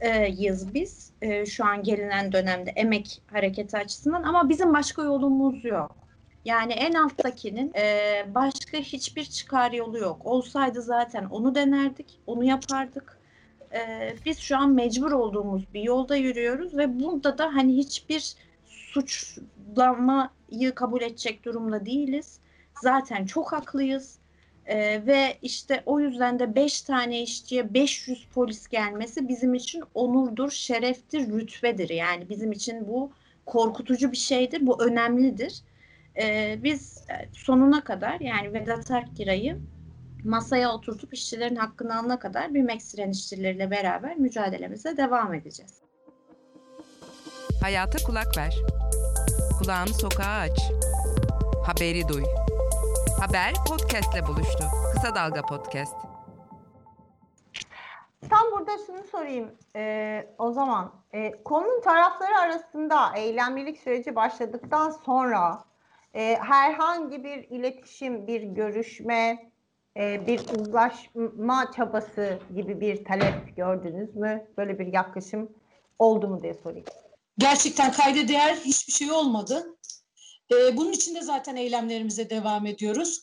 e, 0.00 0.28
yız 0.28 0.74
biz. 0.74 1.12
E, 1.22 1.46
şu 1.46 1.64
an 1.64 1.82
gelinen 1.82 2.32
dönemde 2.32 2.70
emek 2.70 3.22
hareketi 3.32 3.76
açısından 3.76 4.22
ama 4.22 4.48
bizim 4.48 4.74
başka 4.74 5.02
yolumuz 5.02 5.64
yok. 5.64 5.96
Yani 6.44 6.72
en 6.72 6.92
alttakinin 6.92 7.72
e, 7.76 8.24
başka 8.34 8.78
hiçbir 8.78 9.24
çıkar 9.24 9.72
yolu 9.72 9.98
yok. 9.98 10.26
Olsaydı 10.26 10.82
zaten 10.82 11.24
onu 11.24 11.54
denerdik, 11.54 12.18
onu 12.26 12.44
yapardık. 12.44 13.18
E, 13.74 14.14
biz 14.26 14.38
şu 14.38 14.56
an 14.56 14.70
mecbur 14.70 15.12
olduğumuz 15.12 15.74
bir 15.74 15.82
yolda 15.82 16.16
yürüyoruz 16.16 16.76
ve 16.76 17.00
burada 17.00 17.38
da 17.38 17.54
hani 17.54 17.76
hiçbir 17.76 18.34
suçlamayı 18.94 20.74
kabul 20.74 21.02
edecek 21.02 21.44
durumda 21.44 21.86
değiliz. 21.86 22.38
Zaten 22.82 23.26
çok 23.26 23.52
haklıyız. 23.52 24.18
Ee, 24.66 25.06
ve 25.06 25.38
işte 25.42 25.82
o 25.86 26.00
yüzden 26.00 26.38
de 26.38 26.54
5 26.54 26.82
tane 26.82 27.22
işçiye 27.22 27.74
500 27.74 28.26
polis 28.34 28.68
gelmesi 28.68 29.28
bizim 29.28 29.54
için 29.54 29.82
onurdur, 29.94 30.50
şereftir, 30.50 31.28
rütbedir. 31.32 31.88
Yani 31.88 32.28
bizim 32.28 32.52
için 32.52 32.88
bu 32.88 33.12
korkutucu 33.46 34.12
bir 34.12 34.16
şeydir, 34.16 34.66
bu 34.66 34.84
önemlidir. 34.84 35.62
Ee, 36.16 36.58
biz 36.62 37.04
sonuna 37.32 37.84
kadar 37.84 38.20
yani 38.20 38.52
Vedat 38.52 38.90
Akkiray'ı 38.90 39.58
masaya 40.24 40.72
oturtup 40.74 41.14
işçilerin 41.14 41.56
hakkını 41.56 41.98
alana 41.98 42.18
kadar 42.18 42.54
bir 42.54 42.62
Meksiren 42.62 43.10
işçileriyle 43.10 43.70
beraber 43.70 44.16
mücadelemize 44.16 44.96
devam 44.96 45.34
edeceğiz. 45.34 45.83
Hayata 47.64 47.98
kulak 48.06 48.36
ver. 48.36 48.62
Kulağını 49.58 49.88
sokağa 49.88 50.40
aç. 50.40 50.72
Haberi 51.66 52.08
duy. 52.08 52.24
Haber 53.20 53.52
podcastle 53.68 54.26
buluştu. 54.26 54.64
Kısa 54.92 55.14
Dalga 55.14 55.42
Podcast. 55.42 55.96
Tam 58.30 58.42
burada 58.52 58.72
şunu 58.86 59.04
sorayım 59.04 59.50
e, 59.76 60.26
o 60.38 60.52
zaman. 60.52 60.92
E, 61.12 61.42
konunun 61.42 61.80
tarafları 61.80 62.38
arasında 62.38 63.16
eylemlilik 63.16 63.78
süreci 63.78 64.16
başladıktan 64.16 64.90
sonra 64.90 65.64
e, 66.14 66.36
herhangi 66.36 67.24
bir 67.24 67.48
iletişim, 67.50 68.26
bir 68.26 68.42
görüşme 68.42 69.50
e, 69.96 70.26
bir 70.26 70.40
uzlaşma 70.58 71.72
çabası 71.76 72.38
gibi 72.54 72.80
bir 72.80 73.04
talep 73.04 73.56
gördünüz 73.56 74.16
mü? 74.16 74.46
Böyle 74.58 74.78
bir 74.78 74.86
yaklaşım 74.86 75.48
oldu 75.98 76.28
mu 76.28 76.42
diye 76.42 76.54
sorayım. 76.54 76.86
Gerçekten 77.38 77.92
kayda 77.92 78.28
değer 78.28 78.56
hiçbir 78.56 78.92
şey 78.92 79.12
olmadı. 79.12 79.66
Ee, 80.52 80.76
bunun 80.76 80.92
için 80.92 81.14
de 81.14 81.22
zaten 81.22 81.56
eylemlerimize 81.56 82.30
devam 82.30 82.66
ediyoruz. 82.66 83.20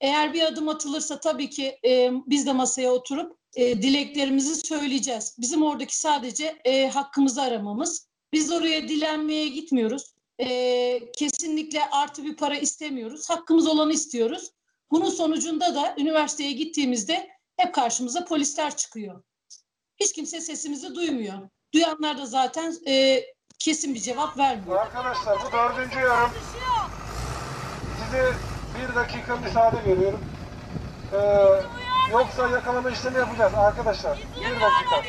Eğer 0.00 0.32
bir 0.32 0.42
adım 0.42 0.68
atılırsa 0.68 1.20
tabii 1.20 1.50
ki 1.50 1.78
e, 1.84 2.10
biz 2.26 2.46
de 2.46 2.52
masaya 2.52 2.92
oturup 2.92 3.38
e, 3.56 3.82
dileklerimizi 3.82 4.54
söyleyeceğiz. 4.54 5.36
Bizim 5.38 5.62
oradaki 5.62 5.98
sadece 5.98 6.60
e, 6.64 6.88
hakkımızı 6.88 7.42
aramamız. 7.42 8.08
Biz 8.32 8.52
oraya 8.52 8.88
dilenmeye 8.88 9.48
gitmiyoruz. 9.48 10.14
E, 10.40 11.00
kesinlikle 11.18 11.84
artı 11.90 12.24
bir 12.24 12.36
para 12.36 12.56
istemiyoruz. 12.56 13.30
Hakkımız 13.30 13.66
olanı 13.66 13.92
istiyoruz. 13.92 14.50
Bunun 14.90 15.10
sonucunda 15.10 15.74
da 15.74 15.94
üniversiteye 15.98 16.52
gittiğimizde 16.52 17.30
hep 17.56 17.74
karşımıza 17.74 18.24
polisler 18.24 18.76
çıkıyor. 18.76 19.22
Hiç 20.00 20.12
kimse 20.12 20.40
sesimizi 20.40 20.94
duymuyor. 20.94 21.48
Duyanlar 21.74 22.18
da 22.18 22.26
zaten 22.26 22.74
e, 22.86 23.24
kesin 23.58 23.94
bir 23.94 24.00
cevap 24.00 24.38
vermiyor. 24.38 24.76
Arkadaşlar 24.80 25.38
bu 25.46 25.52
dördüncü 25.52 25.98
yarım. 25.98 26.30
Size 28.04 28.32
bir 28.78 28.94
dakika 28.94 29.36
müsaade 29.36 29.76
veriyorum. 29.86 30.20
Ee, 31.12 31.62
yoksa 32.12 32.48
yakalama 32.48 32.90
işlemi 32.90 33.18
yapacağız 33.18 33.54
arkadaşlar. 33.54 34.18
Bir 34.36 34.60
dakika. 34.60 35.02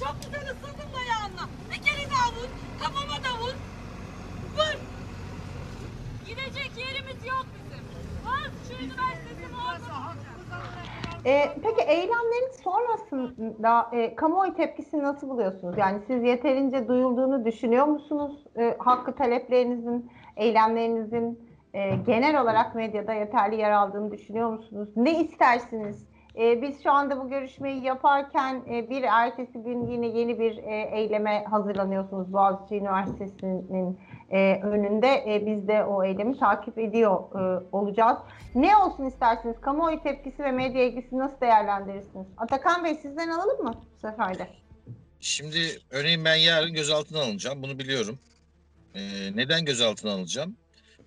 Çok 0.00 0.22
güzel 0.22 0.42
ısırdın 0.50 0.92
dayağınla. 0.94 1.48
Bir 1.70 1.82
kere 1.82 2.10
daha 2.10 2.28
vur. 2.32 2.48
Kafama 2.82 3.24
da 3.24 3.38
vur. 3.40 3.54
Vur. 4.56 4.78
Gidecek 6.26 6.72
yerimiz 6.76 7.26
yok 7.26 7.46
bizim. 7.54 7.84
Var 8.26 8.50
şu 8.68 8.84
üniversitenin 8.84 9.54
orada. 9.54 10.14
E, 11.26 11.48
peki 11.62 11.82
eylemlerin 11.82 12.52
sonrasında 12.62 13.90
e, 13.92 14.14
kamuoyu 14.16 14.54
tepkisini 14.54 15.02
nasıl 15.02 15.28
buluyorsunuz? 15.28 15.78
Yani 15.78 15.98
siz 16.06 16.22
yeterince 16.22 16.88
duyulduğunu 16.88 17.44
düşünüyor 17.44 17.86
musunuz? 17.86 18.44
E, 18.58 18.76
hakkı 18.78 19.14
taleplerinizin, 19.14 20.10
eylemlerinizin 20.36 21.40
e, 21.74 21.96
genel 21.96 22.42
olarak 22.42 22.74
medyada 22.74 23.12
yeterli 23.12 23.56
yer 23.56 23.70
aldığını 23.70 24.12
düşünüyor 24.12 24.50
musunuz? 24.50 24.88
Ne 24.96 25.20
istersiniz? 25.20 26.08
E, 26.38 26.62
biz 26.62 26.82
şu 26.82 26.92
anda 26.92 27.24
bu 27.24 27.28
görüşmeyi 27.28 27.84
yaparken 27.84 28.62
e, 28.70 28.90
bir 28.90 29.02
ertesi 29.02 29.62
gün 29.62 29.86
yine 29.90 30.06
yeni 30.06 30.38
bir 30.38 30.56
e, 30.56 30.90
eyleme 30.92 31.44
hazırlanıyorsunuz 31.44 32.32
Boğaziçi 32.32 32.74
Üniversitesi'nin 32.74 33.98
e, 34.30 34.60
önünde. 34.62 35.34
E, 35.34 35.46
biz 35.46 35.68
de 35.68 35.84
o 35.84 36.04
eylemi 36.04 36.38
takip 36.38 36.78
ediyor 36.78 37.14
e, 37.14 37.64
olacağız. 37.72 38.18
Ne 38.54 38.76
olsun 38.76 39.04
istersiniz? 39.04 39.60
Kamuoyu 39.60 40.02
tepkisi 40.02 40.42
ve 40.42 40.52
medya 40.52 40.84
ilgisi 40.84 41.18
nasıl 41.18 41.40
değerlendirirsiniz? 41.40 42.26
Atakan 42.36 42.84
Bey 42.84 42.94
sizden 42.94 43.28
alalım 43.28 43.64
mı 43.64 43.74
bu 43.94 44.08
sefer? 44.08 44.36
Şimdi 45.20 45.58
örneğin 45.90 46.24
ben 46.24 46.36
yarın 46.36 46.72
gözaltına 46.72 47.20
alınacağım. 47.20 47.62
Bunu 47.62 47.78
biliyorum. 47.78 48.18
Ee, 48.94 49.00
neden 49.34 49.64
gözaltına 49.64 50.12
alınacağım? 50.12 50.56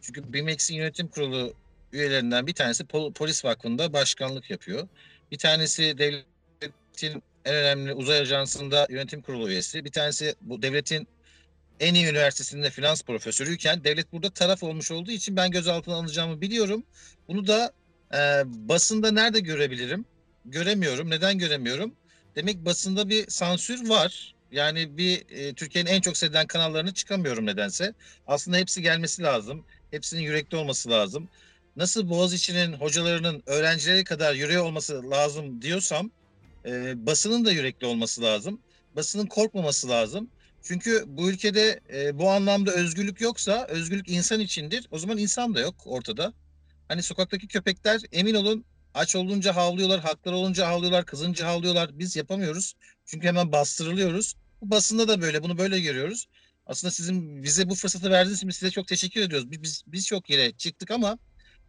Çünkü 0.01 0.33
BİMEX'in 0.33 0.75
yönetim 0.75 1.07
kurulu 1.07 1.53
üyelerinden 1.93 2.47
bir 2.47 2.53
tanesi 2.53 2.83
Pol- 2.83 3.13
Polis 3.13 3.45
Vakfı'nda 3.45 3.93
başkanlık 3.93 4.49
yapıyor. 4.49 4.87
Bir 5.31 5.37
tanesi 5.37 5.97
devletin 5.97 7.23
en 7.45 7.55
önemli 7.55 7.93
uzay 7.93 8.19
ajansında 8.19 8.87
yönetim 8.89 9.21
kurulu 9.21 9.49
üyesi. 9.49 9.85
Bir 9.85 9.91
tanesi 9.91 10.35
bu 10.41 10.61
devletin 10.61 11.07
en 11.79 11.93
iyi 11.93 12.05
üniversitesinde 12.05 12.69
finans 12.69 13.03
profesörüyken 13.03 13.83
devlet 13.83 14.11
burada 14.11 14.29
taraf 14.29 14.63
olmuş 14.63 14.91
olduğu 14.91 15.11
için 15.11 15.35
ben 15.35 15.51
gözaltına 15.51 15.95
alınacağımı 15.95 16.41
biliyorum. 16.41 16.83
Bunu 17.27 17.47
da 17.47 17.71
e, 18.13 18.43
basında 18.45 19.11
nerede 19.11 19.39
görebilirim? 19.39 20.05
Göremiyorum. 20.45 21.09
Neden 21.09 21.37
göremiyorum? 21.37 21.95
Demek 22.35 22.65
basında 22.65 23.09
bir 23.09 23.29
sansür 23.29 23.89
var. 23.89 24.35
Yani 24.51 24.97
bir 24.97 25.25
e, 25.29 25.53
Türkiye'nin 25.53 25.89
en 25.89 26.01
çok 26.01 26.17
seyredilen 26.17 26.47
kanallarına 26.47 26.93
çıkamıyorum 26.93 27.45
nedense. 27.45 27.93
Aslında 28.27 28.57
hepsi 28.57 28.81
gelmesi 28.81 29.23
lazım. 29.23 29.65
Hepsinin 29.91 30.21
yürekli 30.21 30.57
olması 30.57 30.89
lazım. 30.89 31.29
Nasıl 31.75 32.09
Boğaziçi'nin 32.09 32.73
hocalarının 32.73 33.43
öğrencileri 33.45 34.03
kadar 34.03 34.33
yüreği 34.33 34.59
olması 34.59 35.09
lazım 35.09 35.61
diyorsam 35.61 36.11
e, 36.65 37.05
basının 37.05 37.45
da 37.45 37.51
yürekli 37.51 37.87
olması 37.87 38.21
lazım. 38.21 38.59
Basının 38.95 39.25
korkmaması 39.25 39.89
lazım. 39.89 40.29
Çünkü 40.63 41.03
bu 41.07 41.29
ülkede 41.29 41.79
e, 41.93 42.17
bu 42.19 42.29
anlamda 42.29 42.71
özgürlük 42.71 43.21
yoksa 43.21 43.65
özgürlük 43.69 44.09
insan 44.09 44.39
içindir. 44.39 44.87
O 44.91 44.99
zaman 44.99 45.17
insan 45.17 45.55
da 45.55 45.59
yok 45.59 45.75
ortada. 45.85 46.33
Hani 46.87 47.03
sokaktaki 47.03 47.47
köpekler 47.47 48.01
emin 48.11 48.35
olun 48.35 48.65
aç 48.93 49.15
olunca 49.15 49.55
havlıyorlar, 49.55 49.99
hakları 49.99 50.35
olunca 50.35 50.67
havlıyorlar, 50.67 51.05
kızınca 51.05 51.47
havlıyorlar. 51.47 51.99
Biz 51.99 52.15
yapamıyoruz. 52.15 52.73
Çünkü 53.05 53.27
hemen 53.27 53.51
bastırılıyoruz. 53.51 54.35
Bu 54.61 54.71
basında 54.71 55.07
da 55.07 55.21
böyle, 55.21 55.43
bunu 55.43 55.57
böyle 55.57 55.79
görüyoruz. 55.79 56.27
Aslında 56.65 56.91
sizin 56.91 57.43
bize 57.43 57.69
bu 57.69 57.75
fırsatı 57.75 58.11
verdiğiniz 58.11 58.37
için 58.37 58.49
size 58.49 58.71
çok 58.71 58.87
teşekkür 58.87 59.21
ediyoruz. 59.21 59.51
Biz, 59.51 59.61
biz, 59.61 59.83
biz 59.87 60.07
çok 60.07 60.29
yere 60.29 60.51
çıktık 60.51 60.91
ama 60.91 61.17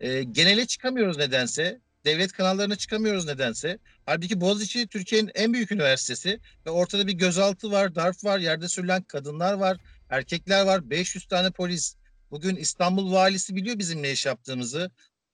e, 0.01 0.23
genele 0.23 0.67
çıkamıyoruz 0.67 1.17
nedense. 1.17 1.81
Devlet 2.05 2.33
kanallarına 2.33 2.77
çıkamıyoruz 2.77 3.27
nedense. 3.27 3.79
Halbuki 4.07 4.41
Boğaziçi 4.41 4.87
Türkiye'nin 4.87 5.31
en 5.35 5.53
büyük 5.53 5.73
üniversitesi 5.73 6.41
ve 6.67 6.71
ortada 6.71 7.07
bir 7.07 7.13
gözaltı 7.13 7.71
var, 7.71 7.95
darp 7.95 8.25
var, 8.25 8.39
yerde 8.39 8.69
sürülen 8.69 9.03
kadınlar 9.03 9.53
var, 9.53 9.77
erkekler 10.11 10.67
var, 10.67 10.91
500 10.91 11.27
tane 11.27 11.51
polis. 11.51 11.97
Bugün 12.31 12.57
İstanbul 12.57 13.13
valisi 13.13 13.57
biliyor 13.57 13.79
bizim 13.79 14.03
ne 14.03 14.13
iş 14.13 14.27
yaptığımızı. 14.27 14.91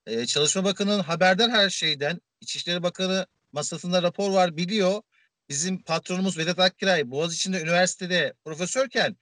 Ee, 0.07 0.27
Çalışma 0.27 0.65
Bakanı'nın 0.65 1.03
haberdar 1.03 1.51
her 1.51 1.71
şeyden. 1.71 2.21
İçişleri 2.41 2.83
Bakanı 2.83 3.27
masasında 3.53 4.03
rapor 4.03 4.31
var 4.31 4.57
biliyor. 4.57 5.03
Bizim 5.49 5.83
patronumuz 5.83 6.39
Vedat 6.39 6.59
Akkiray 6.59 7.11
Boğaziçi'nde 7.11 7.61
üniversitede 7.61 8.35
profesörken 8.45 9.17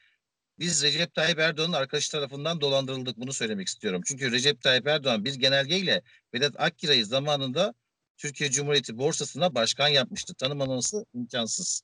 biz 0.59 0.83
Recep 0.83 1.15
Tayyip 1.15 1.39
Erdoğan'ın 1.39 1.73
arkadaşı 1.73 2.13
tarafından 2.13 2.61
dolandırıldık. 2.61 3.17
Bunu 3.17 3.33
söylemek 3.33 3.67
istiyorum. 3.67 4.03
Çünkü 4.07 4.33
Recep 4.33 4.63
Tayyip 4.63 4.87
Erdoğan 4.87 5.25
bir 5.25 5.35
genelgeyle 5.35 6.03
Vedat 6.35 6.61
Akkiray'ı 6.61 7.07
zamanında 7.07 7.75
Türkiye 8.17 8.51
Cumhuriyeti 8.51 8.99
borsasına 8.99 9.55
başkan 9.55 9.89
yapmıştı. 9.89 10.35
Tanımaması 10.35 11.07
imkansız. 11.15 11.83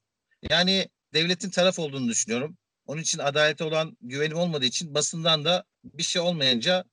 Yani 0.50 0.88
devletin 1.14 1.50
taraf 1.50 1.78
olduğunu 1.78 2.08
düşünüyorum. 2.08 2.56
Onun 2.86 3.00
için 3.00 3.18
adalete 3.18 3.64
olan 3.64 3.96
güvenim 4.00 4.36
olmadığı 4.36 4.64
için 4.64 4.94
basından 4.94 5.44
da 5.44 5.64
bir 5.84 6.02
şey 6.02 6.22
olmayınca 6.22 6.84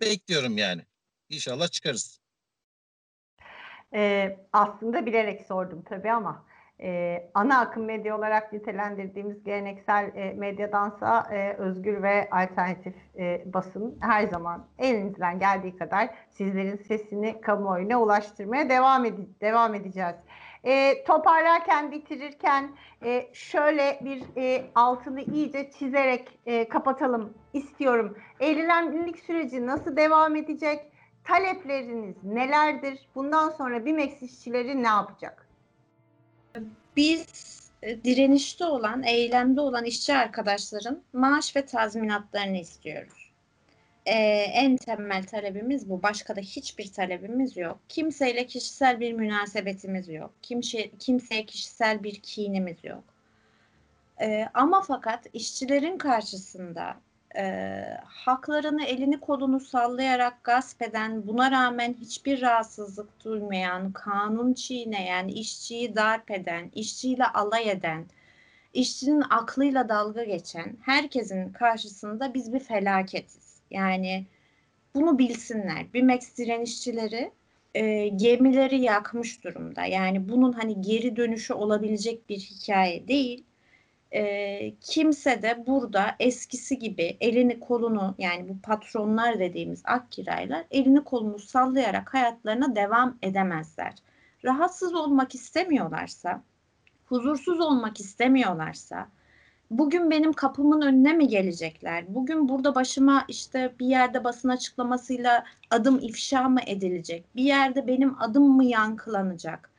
bekliyorum 0.00 0.58
yani. 0.58 0.82
İnşallah 1.28 1.68
çıkarız. 1.68 2.20
Ee, 3.94 4.38
aslında 4.52 5.06
bilerek 5.06 5.46
sordum 5.46 5.82
tabii 5.88 6.10
ama 6.10 6.46
e, 6.82 7.22
ana 7.34 7.60
akım 7.60 7.84
medya 7.84 8.18
olarak 8.18 8.52
nitelendirdiğimiz 8.52 9.44
geleneksel 9.44 10.10
e, 10.14 10.32
medyadansa 10.34 11.26
e, 11.32 11.52
özgür 11.52 12.02
ve 12.02 12.28
alternatif 12.30 12.94
e, 13.18 13.42
basın 13.54 13.98
her 14.00 14.26
zaman 14.26 14.66
elinizden 14.78 15.38
geldiği 15.38 15.76
kadar 15.76 16.10
sizlerin 16.30 16.76
sesini 16.76 17.40
kamuoyuna 17.40 18.02
ulaştırmaya 18.02 18.68
devam, 18.68 19.04
ede- 19.04 19.40
devam 19.40 19.74
edeceğiz. 19.74 20.14
E, 20.64 21.04
toparlarken, 21.04 21.90
bitirirken 21.90 22.70
e, 23.04 23.28
şöyle 23.32 24.00
bir 24.04 24.22
e, 24.36 24.64
altını 24.74 25.20
iyice 25.20 25.70
çizerek 25.70 26.38
e, 26.46 26.68
kapatalım 26.68 27.34
istiyorum. 27.52 28.18
Eğilimlilik 28.40 29.18
süreci 29.18 29.66
nasıl 29.66 29.96
devam 29.96 30.36
edecek? 30.36 30.92
Talepleriniz 31.24 32.24
nelerdir? 32.24 33.08
Bundan 33.14 33.50
sonra 33.50 33.84
BİMEX 33.84 34.22
işçileri 34.22 34.82
ne 34.82 34.88
yapacak? 34.88 35.41
Biz 36.96 37.26
e, 37.82 38.04
direnişte 38.04 38.64
olan, 38.64 39.02
eylemde 39.02 39.60
olan 39.60 39.84
işçi 39.84 40.14
arkadaşların 40.14 41.02
maaş 41.12 41.56
ve 41.56 41.66
tazminatlarını 41.66 42.58
istiyoruz. 42.58 43.32
Ee, 44.06 44.14
en 44.52 44.76
temel 44.76 45.26
talebimiz 45.26 45.90
bu. 45.90 46.02
Başka 46.02 46.36
da 46.36 46.40
hiçbir 46.40 46.92
talebimiz 46.92 47.56
yok. 47.56 47.78
Kimseyle 47.88 48.46
kişisel 48.46 49.00
bir 49.00 49.12
münasebetimiz 49.12 50.08
yok. 50.08 50.34
Kimse, 50.42 50.90
kimseye 50.98 51.46
kişisel 51.46 52.02
bir 52.02 52.14
kinimiz 52.14 52.84
yok. 52.84 53.04
Ee, 54.20 54.48
ama 54.54 54.82
fakat 54.82 55.26
işçilerin 55.32 55.98
karşısında 55.98 56.96
e, 57.36 57.84
haklarını 58.04 58.84
elini 58.84 59.20
kolunu 59.20 59.60
sallayarak 59.60 60.44
gasp 60.44 60.82
eden, 60.82 61.26
buna 61.26 61.50
rağmen 61.50 61.94
hiçbir 62.00 62.42
rahatsızlık 62.42 63.24
duymayan, 63.24 63.92
kanun 63.92 64.54
çiğneyen, 64.54 65.28
işçiyi 65.28 65.96
darp 65.96 66.30
eden, 66.30 66.70
işçiyle 66.74 67.26
alay 67.26 67.70
eden, 67.70 68.06
işçinin 68.72 69.22
aklıyla 69.30 69.88
dalga 69.88 70.24
geçen 70.24 70.76
herkesin 70.82 71.52
karşısında 71.52 72.34
biz 72.34 72.52
bir 72.52 72.60
felaketiz. 72.60 73.60
Yani 73.70 74.26
bunu 74.94 75.18
bilsinler. 75.18 75.92
BİMEX 75.94 76.38
direnişçileri 76.38 77.32
e, 77.74 78.08
gemileri 78.08 78.80
yakmış 78.80 79.44
durumda. 79.44 79.84
Yani 79.84 80.28
bunun 80.28 80.52
hani 80.52 80.80
geri 80.80 81.16
dönüşü 81.16 81.54
olabilecek 81.54 82.28
bir 82.28 82.38
hikaye 82.38 83.08
değil 83.08 83.44
e, 84.14 84.74
kimse 84.80 85.42
de 85.42 85.66
burada 85.66 86.16
eskisi 86.20 86.78
gibi 86.78 87.16
elini 87.20 87.60
kolunu 87.60 88.14
yani 88.18 88.48
bu 88.48 88.60
patronlar 88.60 89.38
dediğimiz 89.38 89.82
akkiraylar 89.84 90.64
elini 90.70 91.04
kolunu 91.04 91.38
sallayarak 91.38 92.14
hayatlarına 92.14 92.76
devam 92.76 93.18
edemezler. 93.22 93.94
Rahatsız 94.44 94.94
olmak 94.94 95.34
istemiyorlarsa, 95.34 96.42
huzursuz 97.06 97.60
olmak 97.60 98.00
istemiyorlarsa, 98.00 99.08
bugün 99.70 100.10
benim 100.10 100.32
kapımın 100.32 100.80
önüne 100.80 101.12
mi 101.12 101.28
gelecekler? 101.28 102.14
Bugün 102.14 102.48
burada 102.48 102.74
başıma 102.74 103.24
işte 103.28 103.74
bir 103.80 103.86
yerde 103.86 104.24
basın 104.24 104.48
açıklamasıyla 104.48 105.44
adım 105.70 105.98
ifşa 106.02 106.48
mı 106.48 106.60
edilecek? 106.66 107.24
Bir 107.36 107.44
yerde 107.44 107.86
benim 107.86 108.22
adım 108.22 108.56
mı 108.56 108.64
yankılanacak? 108.64 109.71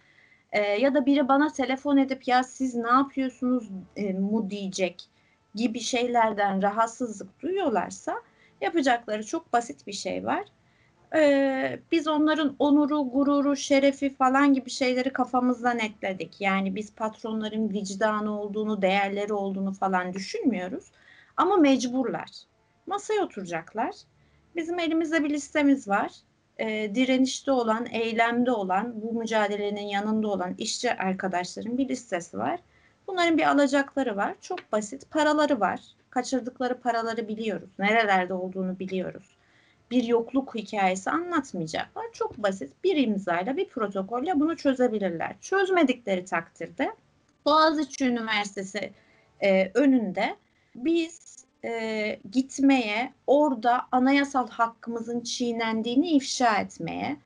Ee, 0.53 0.61
ya 0.61 0.93
da 0.93 1.05
biri 1.05 1.27
bana 1.27 1.53
telefon 1.53 1.97
edip 1.97 2.27
ya 2.27 2.43
siz 2.43 2.75
ne 2.75 2.91
yapıyorsunuz 2.91 3.69
e, 3.95 4.13
mu 4.13 4.49
diyecek 4.49 5.09
gibi 5.55 5.79
şeylerden 5.79 6.61
rahatsızlık 6.61 7.41
duyuyorlarsa 7.41 8.15
yapacakları 8.61 9.25
çok 9.25 9.53
basit 9.53 9.87
bir 9.87 9.93
şey 9.93 10.25
var. 10.25 10.43
Ee, 11.15 11.79
biz 11.91 12.07
onların 12.07 12.55
onuru, 12.59 13.09
gururu, 13.09 13.55
şerefi 13.55 14.15
falan 14.15 14.53
gibi 14.53 14.69
şeyleri 14.69 15.13
kafamızda 15.13 15.71
netledik. 15.71 16.41
Yani 16.41 16.75
biz 16.75 16.95
patronların 16.95 17.69
vicdanı 17.69 18.41
olduğunu, 18.41 18.81
değerleri 18.81 19.33
olduğunu 19.33 19.73
falan 19.73 20.13
düşünmüyoruz. 20.13 20.91
Ama 21.37 21.57
mecburlar. 21.57 22.29
Masaya 22.87 23.23
oturacaklar. 23.23 23.95
Bizim 24.55 24.79
elimizde 24.79 25.23
bir 25.23 25.29
listemiz 25.29 25.87
var. 25.87 26.11
Ee, 26.59 26.95
direnişte 26.95 27.51
olan, 27.51 27.85
eylemde 27.91 28.51
olan, 28.51 29.01
bu 29.01 29.13
mücadelenin 29.13 29.87
yanında 29.87 30.27
olan 30.27 30.55
işçi 30.57 30.93
arkadaşların 30.93 31.77
bir 31.77 31.89
listesi 31.89 32.37
var. 32.37 32.59
Bunların 33.07 33.37
bir 33.37 33.49
alacakları 33.51 34.15
var. 34.15 34.35
Çok 34.41 34.71
basit. 34.71 35.11
Paraları 35.11 35.59
var. 35.59 35.79
Kaçırdıkları 36.09 36.79
paraları 36.79 37.27
biliyoruz. 37.27 37.69
Nerelerde 37.79 38.33
olduğunu 38.33 38.79
biliyoruz 38.79 39.37
bir 39.93 40.03
yokluk 40.03 40.55
hikayesi 40.55 41.09
anlatmayacaklar. 41.09 42.05
Çok 42.13 42.37
basit 42.37 42.73
bir 42.83 42.97
imzayla 42.97 43.57
bir 43.57 43.69
protokolle 43.69 44.39
bunu 44.39 44.57
çözebilirler. 44.57 45.35
Çözmedikleri 45.41 46.25
takdirde 46.25 46.95
Boğaziçi 47.45 48.05
Üniversitesi 48.05 48.93
e, 49.43 49.71
önünde 49.73 50.35
biz 50.75 51.42
e, 51.65 52.19
gitmeye, 52.31 53.13
orada 53.27 53.81
anayasal 53.91 54.49
hakkımızın 54.49 55.21
çiğnendiğini 55.21 56.09
ifşa 56.09 56.57
etmeye, 56.57 57.17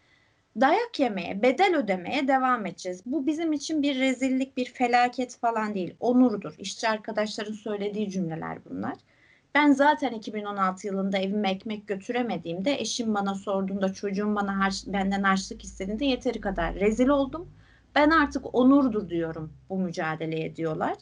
dayak 0.61 0.99
yemeye, 0.99 1.41
bedel 1.41 1.75
ödemeye 1.75 2.27
devam 2.27 2.65
edeceğiz. 2.65 3.01
Bu 3.05 3.27
bizim 3.27 3.53
için 3.53 3.81
bir 3.81 3.99
rezillik, 3.99 4.57
bir 4.57 4.65
felaket 4.65 5.37
falan 5.37 5.73
değil. 5.75 5.95
Onurdur. 5.99 6.55
İşçi 6.59 6.89
arkadaşların 6.89 7.53
söylediği 7.53 8.09
cümleler 8.09 8.57
bunlar. 8.69 8.95
Ben 9.55 9.71
zaten 9.71 10.11
2016 10.11 10.87
yılında 10.87 11.17
evime 11.17 11.51
ekmek 11.51 11.87
götüremediğimde 11.87 12.79
eşim 12.79 13.13
bana 13.15 13.35
sorduğunda 13.35 13.93
çocuğum 13.93 14.35
bana 14.35 14.59
harç, 14.59 14.83
benden 14.87 15.23
harçlık 15.23 15.63
istediğinde 15.63 16.05
yeteri 16.05 16.41
kadar 16.41 16.75
rezil 16.75 17.07
oldum. 17.07 17.49
Ben 17.95 18.09
artık 18.09 18.55
onurdur 18.55 19.09
diyorum 19.09 19.53
bu 19.69 19.77
mücadeleye 19.79 20.55
diyorlar. 20.55 20.93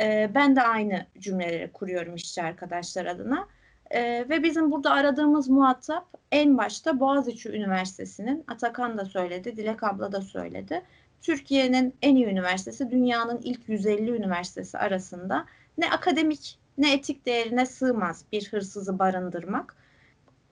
Ee, 0.00 0.30
ben 0.34 0.56
de 0.56 0.62
aynı 0.62 1.06
cümleleri 1.18 1.72
kuruyorum 1.72 2.14
işçi 2.14 2.42
arkadaşlar 2.42 3.06
adına. 3.06 3.48
Ee, 3.90 4.26
ve 4.28 4.42
bizim 4.42 4.72
burada 4.72 4.90
aradığımız 4.90 5.48
muhatap 5.48 6.06
en 6.32 6.58
başta 6.58 7.00
Boğaziçi 7.00 7.48
Üniversitesi'nin, 7.48 8.44
Atakan 8.48 8.98
da 8.98 9.04
söyledi, 9.04 9.56
Dilek 9.56 9.82
abla 9.82 10.12
da 10.12 10.20
söyledi. 10.20 10.82
Türkiye'nin 11.22 11.94
en 12.02 12.16
iyi 12.16 12.26
üniversitesi, 12.26 12.90
dünyanın 12.90 13.40
ilk 13.44 13.68
150 13.68 14.10
üniversitesi 14.10 14.78
arasında 14.78 15.46
ne 15.78 15.90
akademik 15.90 16.58
ne 16.78 16.92
etik 16.92 17.26
değerine 17.26 17.66
sığmaz 17.66 18.24
bir 18.32 18.48
hırsızı 18.48 18.98
barındırmak. 18.98 19.76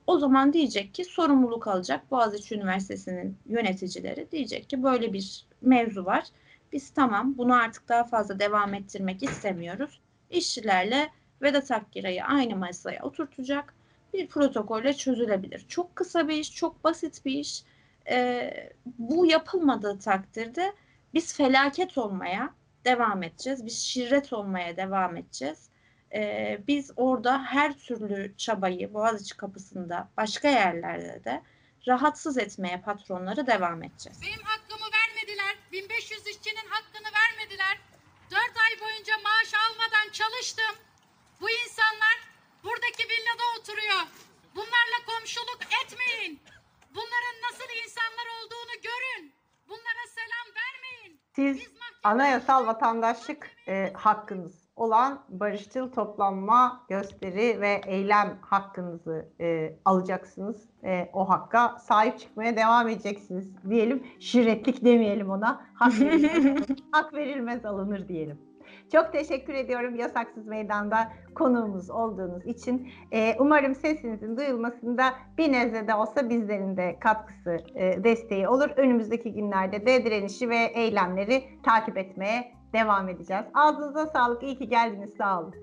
O 0.06 0.18
zaman 0.18 0.52
diyecek 0.52 0.94
ki 0.94 1.04
sorumluluk 1.04 1.66
alacak 1.68 2.10
Boğaziçi 2.10 2.54
Üniversitesi'nin 2.54 3.36
yöneticileri 3.46 4.30
diyecek 4.30 4.70
ki 4.70 4.82
böyle 4.82 5.12
bir 5.12 5.46
mevzu 5.62 6.04
var. 6.04 6.24
Biz 6.74 6.90
tamam 6.90 7.38
bunu 7.38 7.54
artık 7.54 7.88
daha 7.88 8.04
fazla 8.04 8.38
devam 8.38 8.74
ettirmek 8.74 9.22
istemiyoruz. 9.22 10.00
İşçilerle 10.30 11.10
Vedat 11.42 11.70
Akgira'yı 11.70 12.24
aynı 12.24 12.56
masaya 12.56 13.02
oturtacak 13.02 13.74
bir 14.12 14.28
protokolle 14.28 14.92
çözülebilir. 14.92 15.64
Çok 15.68 15.96
kısa 15.96 16.28
bir 16.28 16.36
iş, 16.36 16.54
çok 16.54 16.84
basit 16.84 17.24
bir 17.24 17.32
iş. 17.32 17.62
Ee, 18.10 18.70
bu 18.98 19.26
yapılmadığı 19.26 19.98
takdirde 19.98 20.72
biz 21.14 21.36
felaket 21.36 21.98
olmaya 21.98 22.54
devam 22.84 23.22
edeceğiz. 23.22 23.66
Biz 23.66 23.78
şirret 23.78 24.32
olmaya 24.32 24.76
devam 24.76 25.16
edeceğiz 25.16 25.68
e, 26.14 26.58
biz 26.66 26.90
orada 26.96 27.42
her 27.42 27.78
türlü 27.78 28.34
çabayı 28.36 28.94
Boğaziçi 28.94 29.36
kapısında 29.36 30.08
başka 30.16 30.48
yerlerde 30.48 31.24
de 31.24 31.42
rahatsız 31.88 32.38
etmeye 32.38 32.80
patronları 32.80 33.46
devam 33.46 33.82
edeceğiz. 33.82 34.20
Benim 34.22 34.38
vermediler. 34.38 34.63
1500 35.74 36.26
işçinin 36.26 36.68
hakkını 36.68 37.08
vermediler. 37.20 37.78
4 38.30 38.40
ay 38.40 38.80
boyunca 38.80 39.12
maaş 39.18 39.54
almadan 39.54 40.12
çalıştım. 40.12 40.76
Bu 41.40 41.50
insanlar 41.50 42.16
buradaki 42.64 43.04
villada 43.04 43.58
oturuyor. 43.58 44.02
Bunlarla 44.54 44.98
komşuluk 45.06 45.60
etmeyin. 45.84 46.42
Bunların 46.90 47.36
nasıl 47.42 47.68
insanlar 47.84 48.26
olduğunu 48.38 48.82
görün. 48.82 49.34
Bunlara 49.68 50.06
selam 50.14 50.54
vermeyin. 50.56 51.20
Siz 51.36 51.68
anayasal 52.02 52.66
vatandaşlık 52.66 53.50
e, 53.68 53.92
hakkınız 53.96 54.63
olan 54.76 55.24
barışçıl 55.28 55.92
toplanma, 55.92 56.84
gösteri 56.88 57.60
ve 57.60 57.80
eylem 57.86 58.38
hakkınızı 58.40 59.28
e, 59.40 59.76
alacaksınız. 59.84 60.68
E, 60.84 61.10
o 61.12 61.28
hakka 61.28 61.78
sahip 61.78 62.18
çıkmaya 62.18 62.56
devam 62.56 62.88
edeceksiniz 62.88 63.52
diyelim. 63.70 64.02
Şirretlik 64.20 64.84
demeyelim 64.84 65.30
ona. 65.30 65.60
Hak 65.74 66.00
verilmez, 66.00 66.66
hak 66.92 67.14
verilmez 67.14 67.64
alınır 67.64 68.08
diyelim. 68.08 68.38
Çok 68.92 69.12
teşekkür 69.12 69.54
ediyorum 69.54 69.96
Yasaksız 69.96 70.46
Meydan'da 70.46 71.12
konuğumuz 71.34 71.90
olduğunuz 71.90 72.46
için. 72.46 72.88
Ee, 73.12 73.36
umarım 73.38 73.74
sesinizin 73.74 74.36
duyulmasında 74.36 75.04
bir 75.38 75.52
nezle 75.52 75.88
de 75.88 75.94
olsa 75.94 76.30
bizlerin 76.30 76.76
de 76.76 76.96
katkısı, 77.00 77.58
e, 77.74 78.04
desteği 78.04 78.48
olur. 78.48 78.70
Önümüzdeki 78.76 79.32
günlerde 79.32 79.86
de 79.86 80.04
direnişi 80.04 80.48
ve 80.48 80.56
eylemleri 80.56 81.44
takip 81.62 81.98
etmeye 81.98 82.52
devam 82.74 83.08
edeceğiz. 83.08 83.44
Ağzınıza 83.54 84.06
sağlık. 84.06 84.42
İyi 84.42 84.58
ki 84.58 84.68
geldiniz. 84.68 85.10
Sağ 85.18 85.40
olun. 85.40 85.54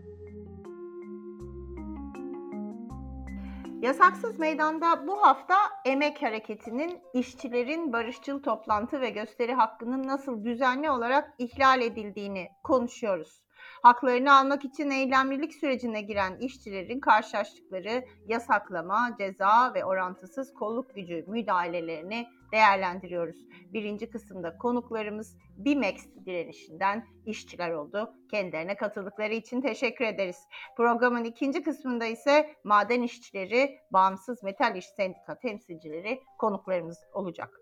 Yasaksız 3.82 4.39
Meydan'da 4.39 5.08
bu 5.08 5.21
hafta 5.21 5.56
emek 5.86 6.21
hareketinin 6.21 7.02
işçilerin 7.13 7.93
barışçıl 7.93 8.43
toplantı 8.43 9.02
ve 9.02 9.10
gösteri 9.10 9.54
hakkının 9.54 10.08
nasıl 10.08 10.45
düzenli 10.45 10.89
olarak 10.89 11.34
ihlal 11.38 11.82
edildiğini 11.82 12.50
konuşuyoruz. 12.63 13.41
Haklarını 13.84 14.38
almak 14.38 14.65
için 14.65 14.89
eylemlilik 14.89 15.54
sürecine 15.54 16.02
giren 16.02 16.38
işçilerin 16.39 17.00
karşılaştıkları 17.00 18.06
yasaklama, 18.28 19.15
ceza 19.17 19.74
ve 19.74 19.86
orantısız 19.86 20.54
kolluk 20.54 20.95
gücü 20.95 21.26
müdahalelerini 21.28 22.28
değerlendiriyoruz. 22.51 23.35
Birinci 23.73 24.09
kısımda 24.09 24.57
konuklarımız 24.57 25.37
BİMEX 25.57 26.07
direnişinden 26.25 27.07
işçiler 27.25 27.71
oldu. 27.71 28.13
Kendilerine 28.31 28.75
katıldıkları 28.75 29.33
için 29.33 29.61
teşekkür 29.61 30.05
ederiz. 30.05 30.37
Programın 30.77 31.23
ikinci 31.23 31.63
kısmında 31.63 32.05
ise 32.05 32.55
maden 32.63 33.01
işçileri, 33.01 33.79
bağımsız 33.91 34.43
metal 34.43 34.75
iş 34.75 34.85
sendika 34.85 35.39
temsilcileri 35.39 36.19
konuklarımız 36.37 36.97
olacak. 37.13 37.61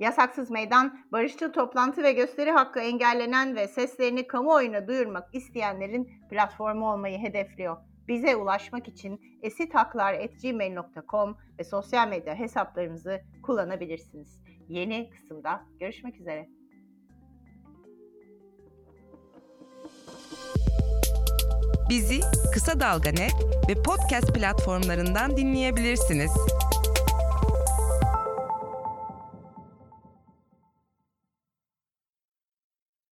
Yasaksız 0.00 0.50
Meydan, 0.50 0.98
barışçıl 1.12 1.52
toplantı 1.52 2.02
ve 2.02 2.12
gösteri 2.12 2.50
hakkı 2.50 2.80
engellenen 2.80 3.56
ve 3.56 3.68
seslerini 3.68 4.26
kamuoyuna 4.26 4.88
duyurmak 4.88 5.34
isteyenlerin 5.34 6.10
platformu 6.30 6.92
olmayı 6.92 7.18
hedefliyor. 7.18 7.89
Bize 8.10 8.36
ulaşmak 8.36 8.88
için 8.88 9.20
esithaklar.gmail.com 9.42 11.36
ve 11.58 11.64
sosyal 11.64 12.08
medya 12.08 12.34
hesaplarımızı 12.34 13.20
kullanabilirsiniz. 13.42 14.40
Yeni 14.68 15.10
kısımda 15.10 15.62
görüşmek 15.80 16.20
üzere. 16.20 16.48
Bizi 21.90 22.20
Kısa 22.54 22.80
Dalga 22.80 23.10
Net 23.10 23.34
ve 23.68 23.82
podcast 23.82 24.34
platformlarından 24.34 25.36
dinleyebilirsiniz. 25.36 26.30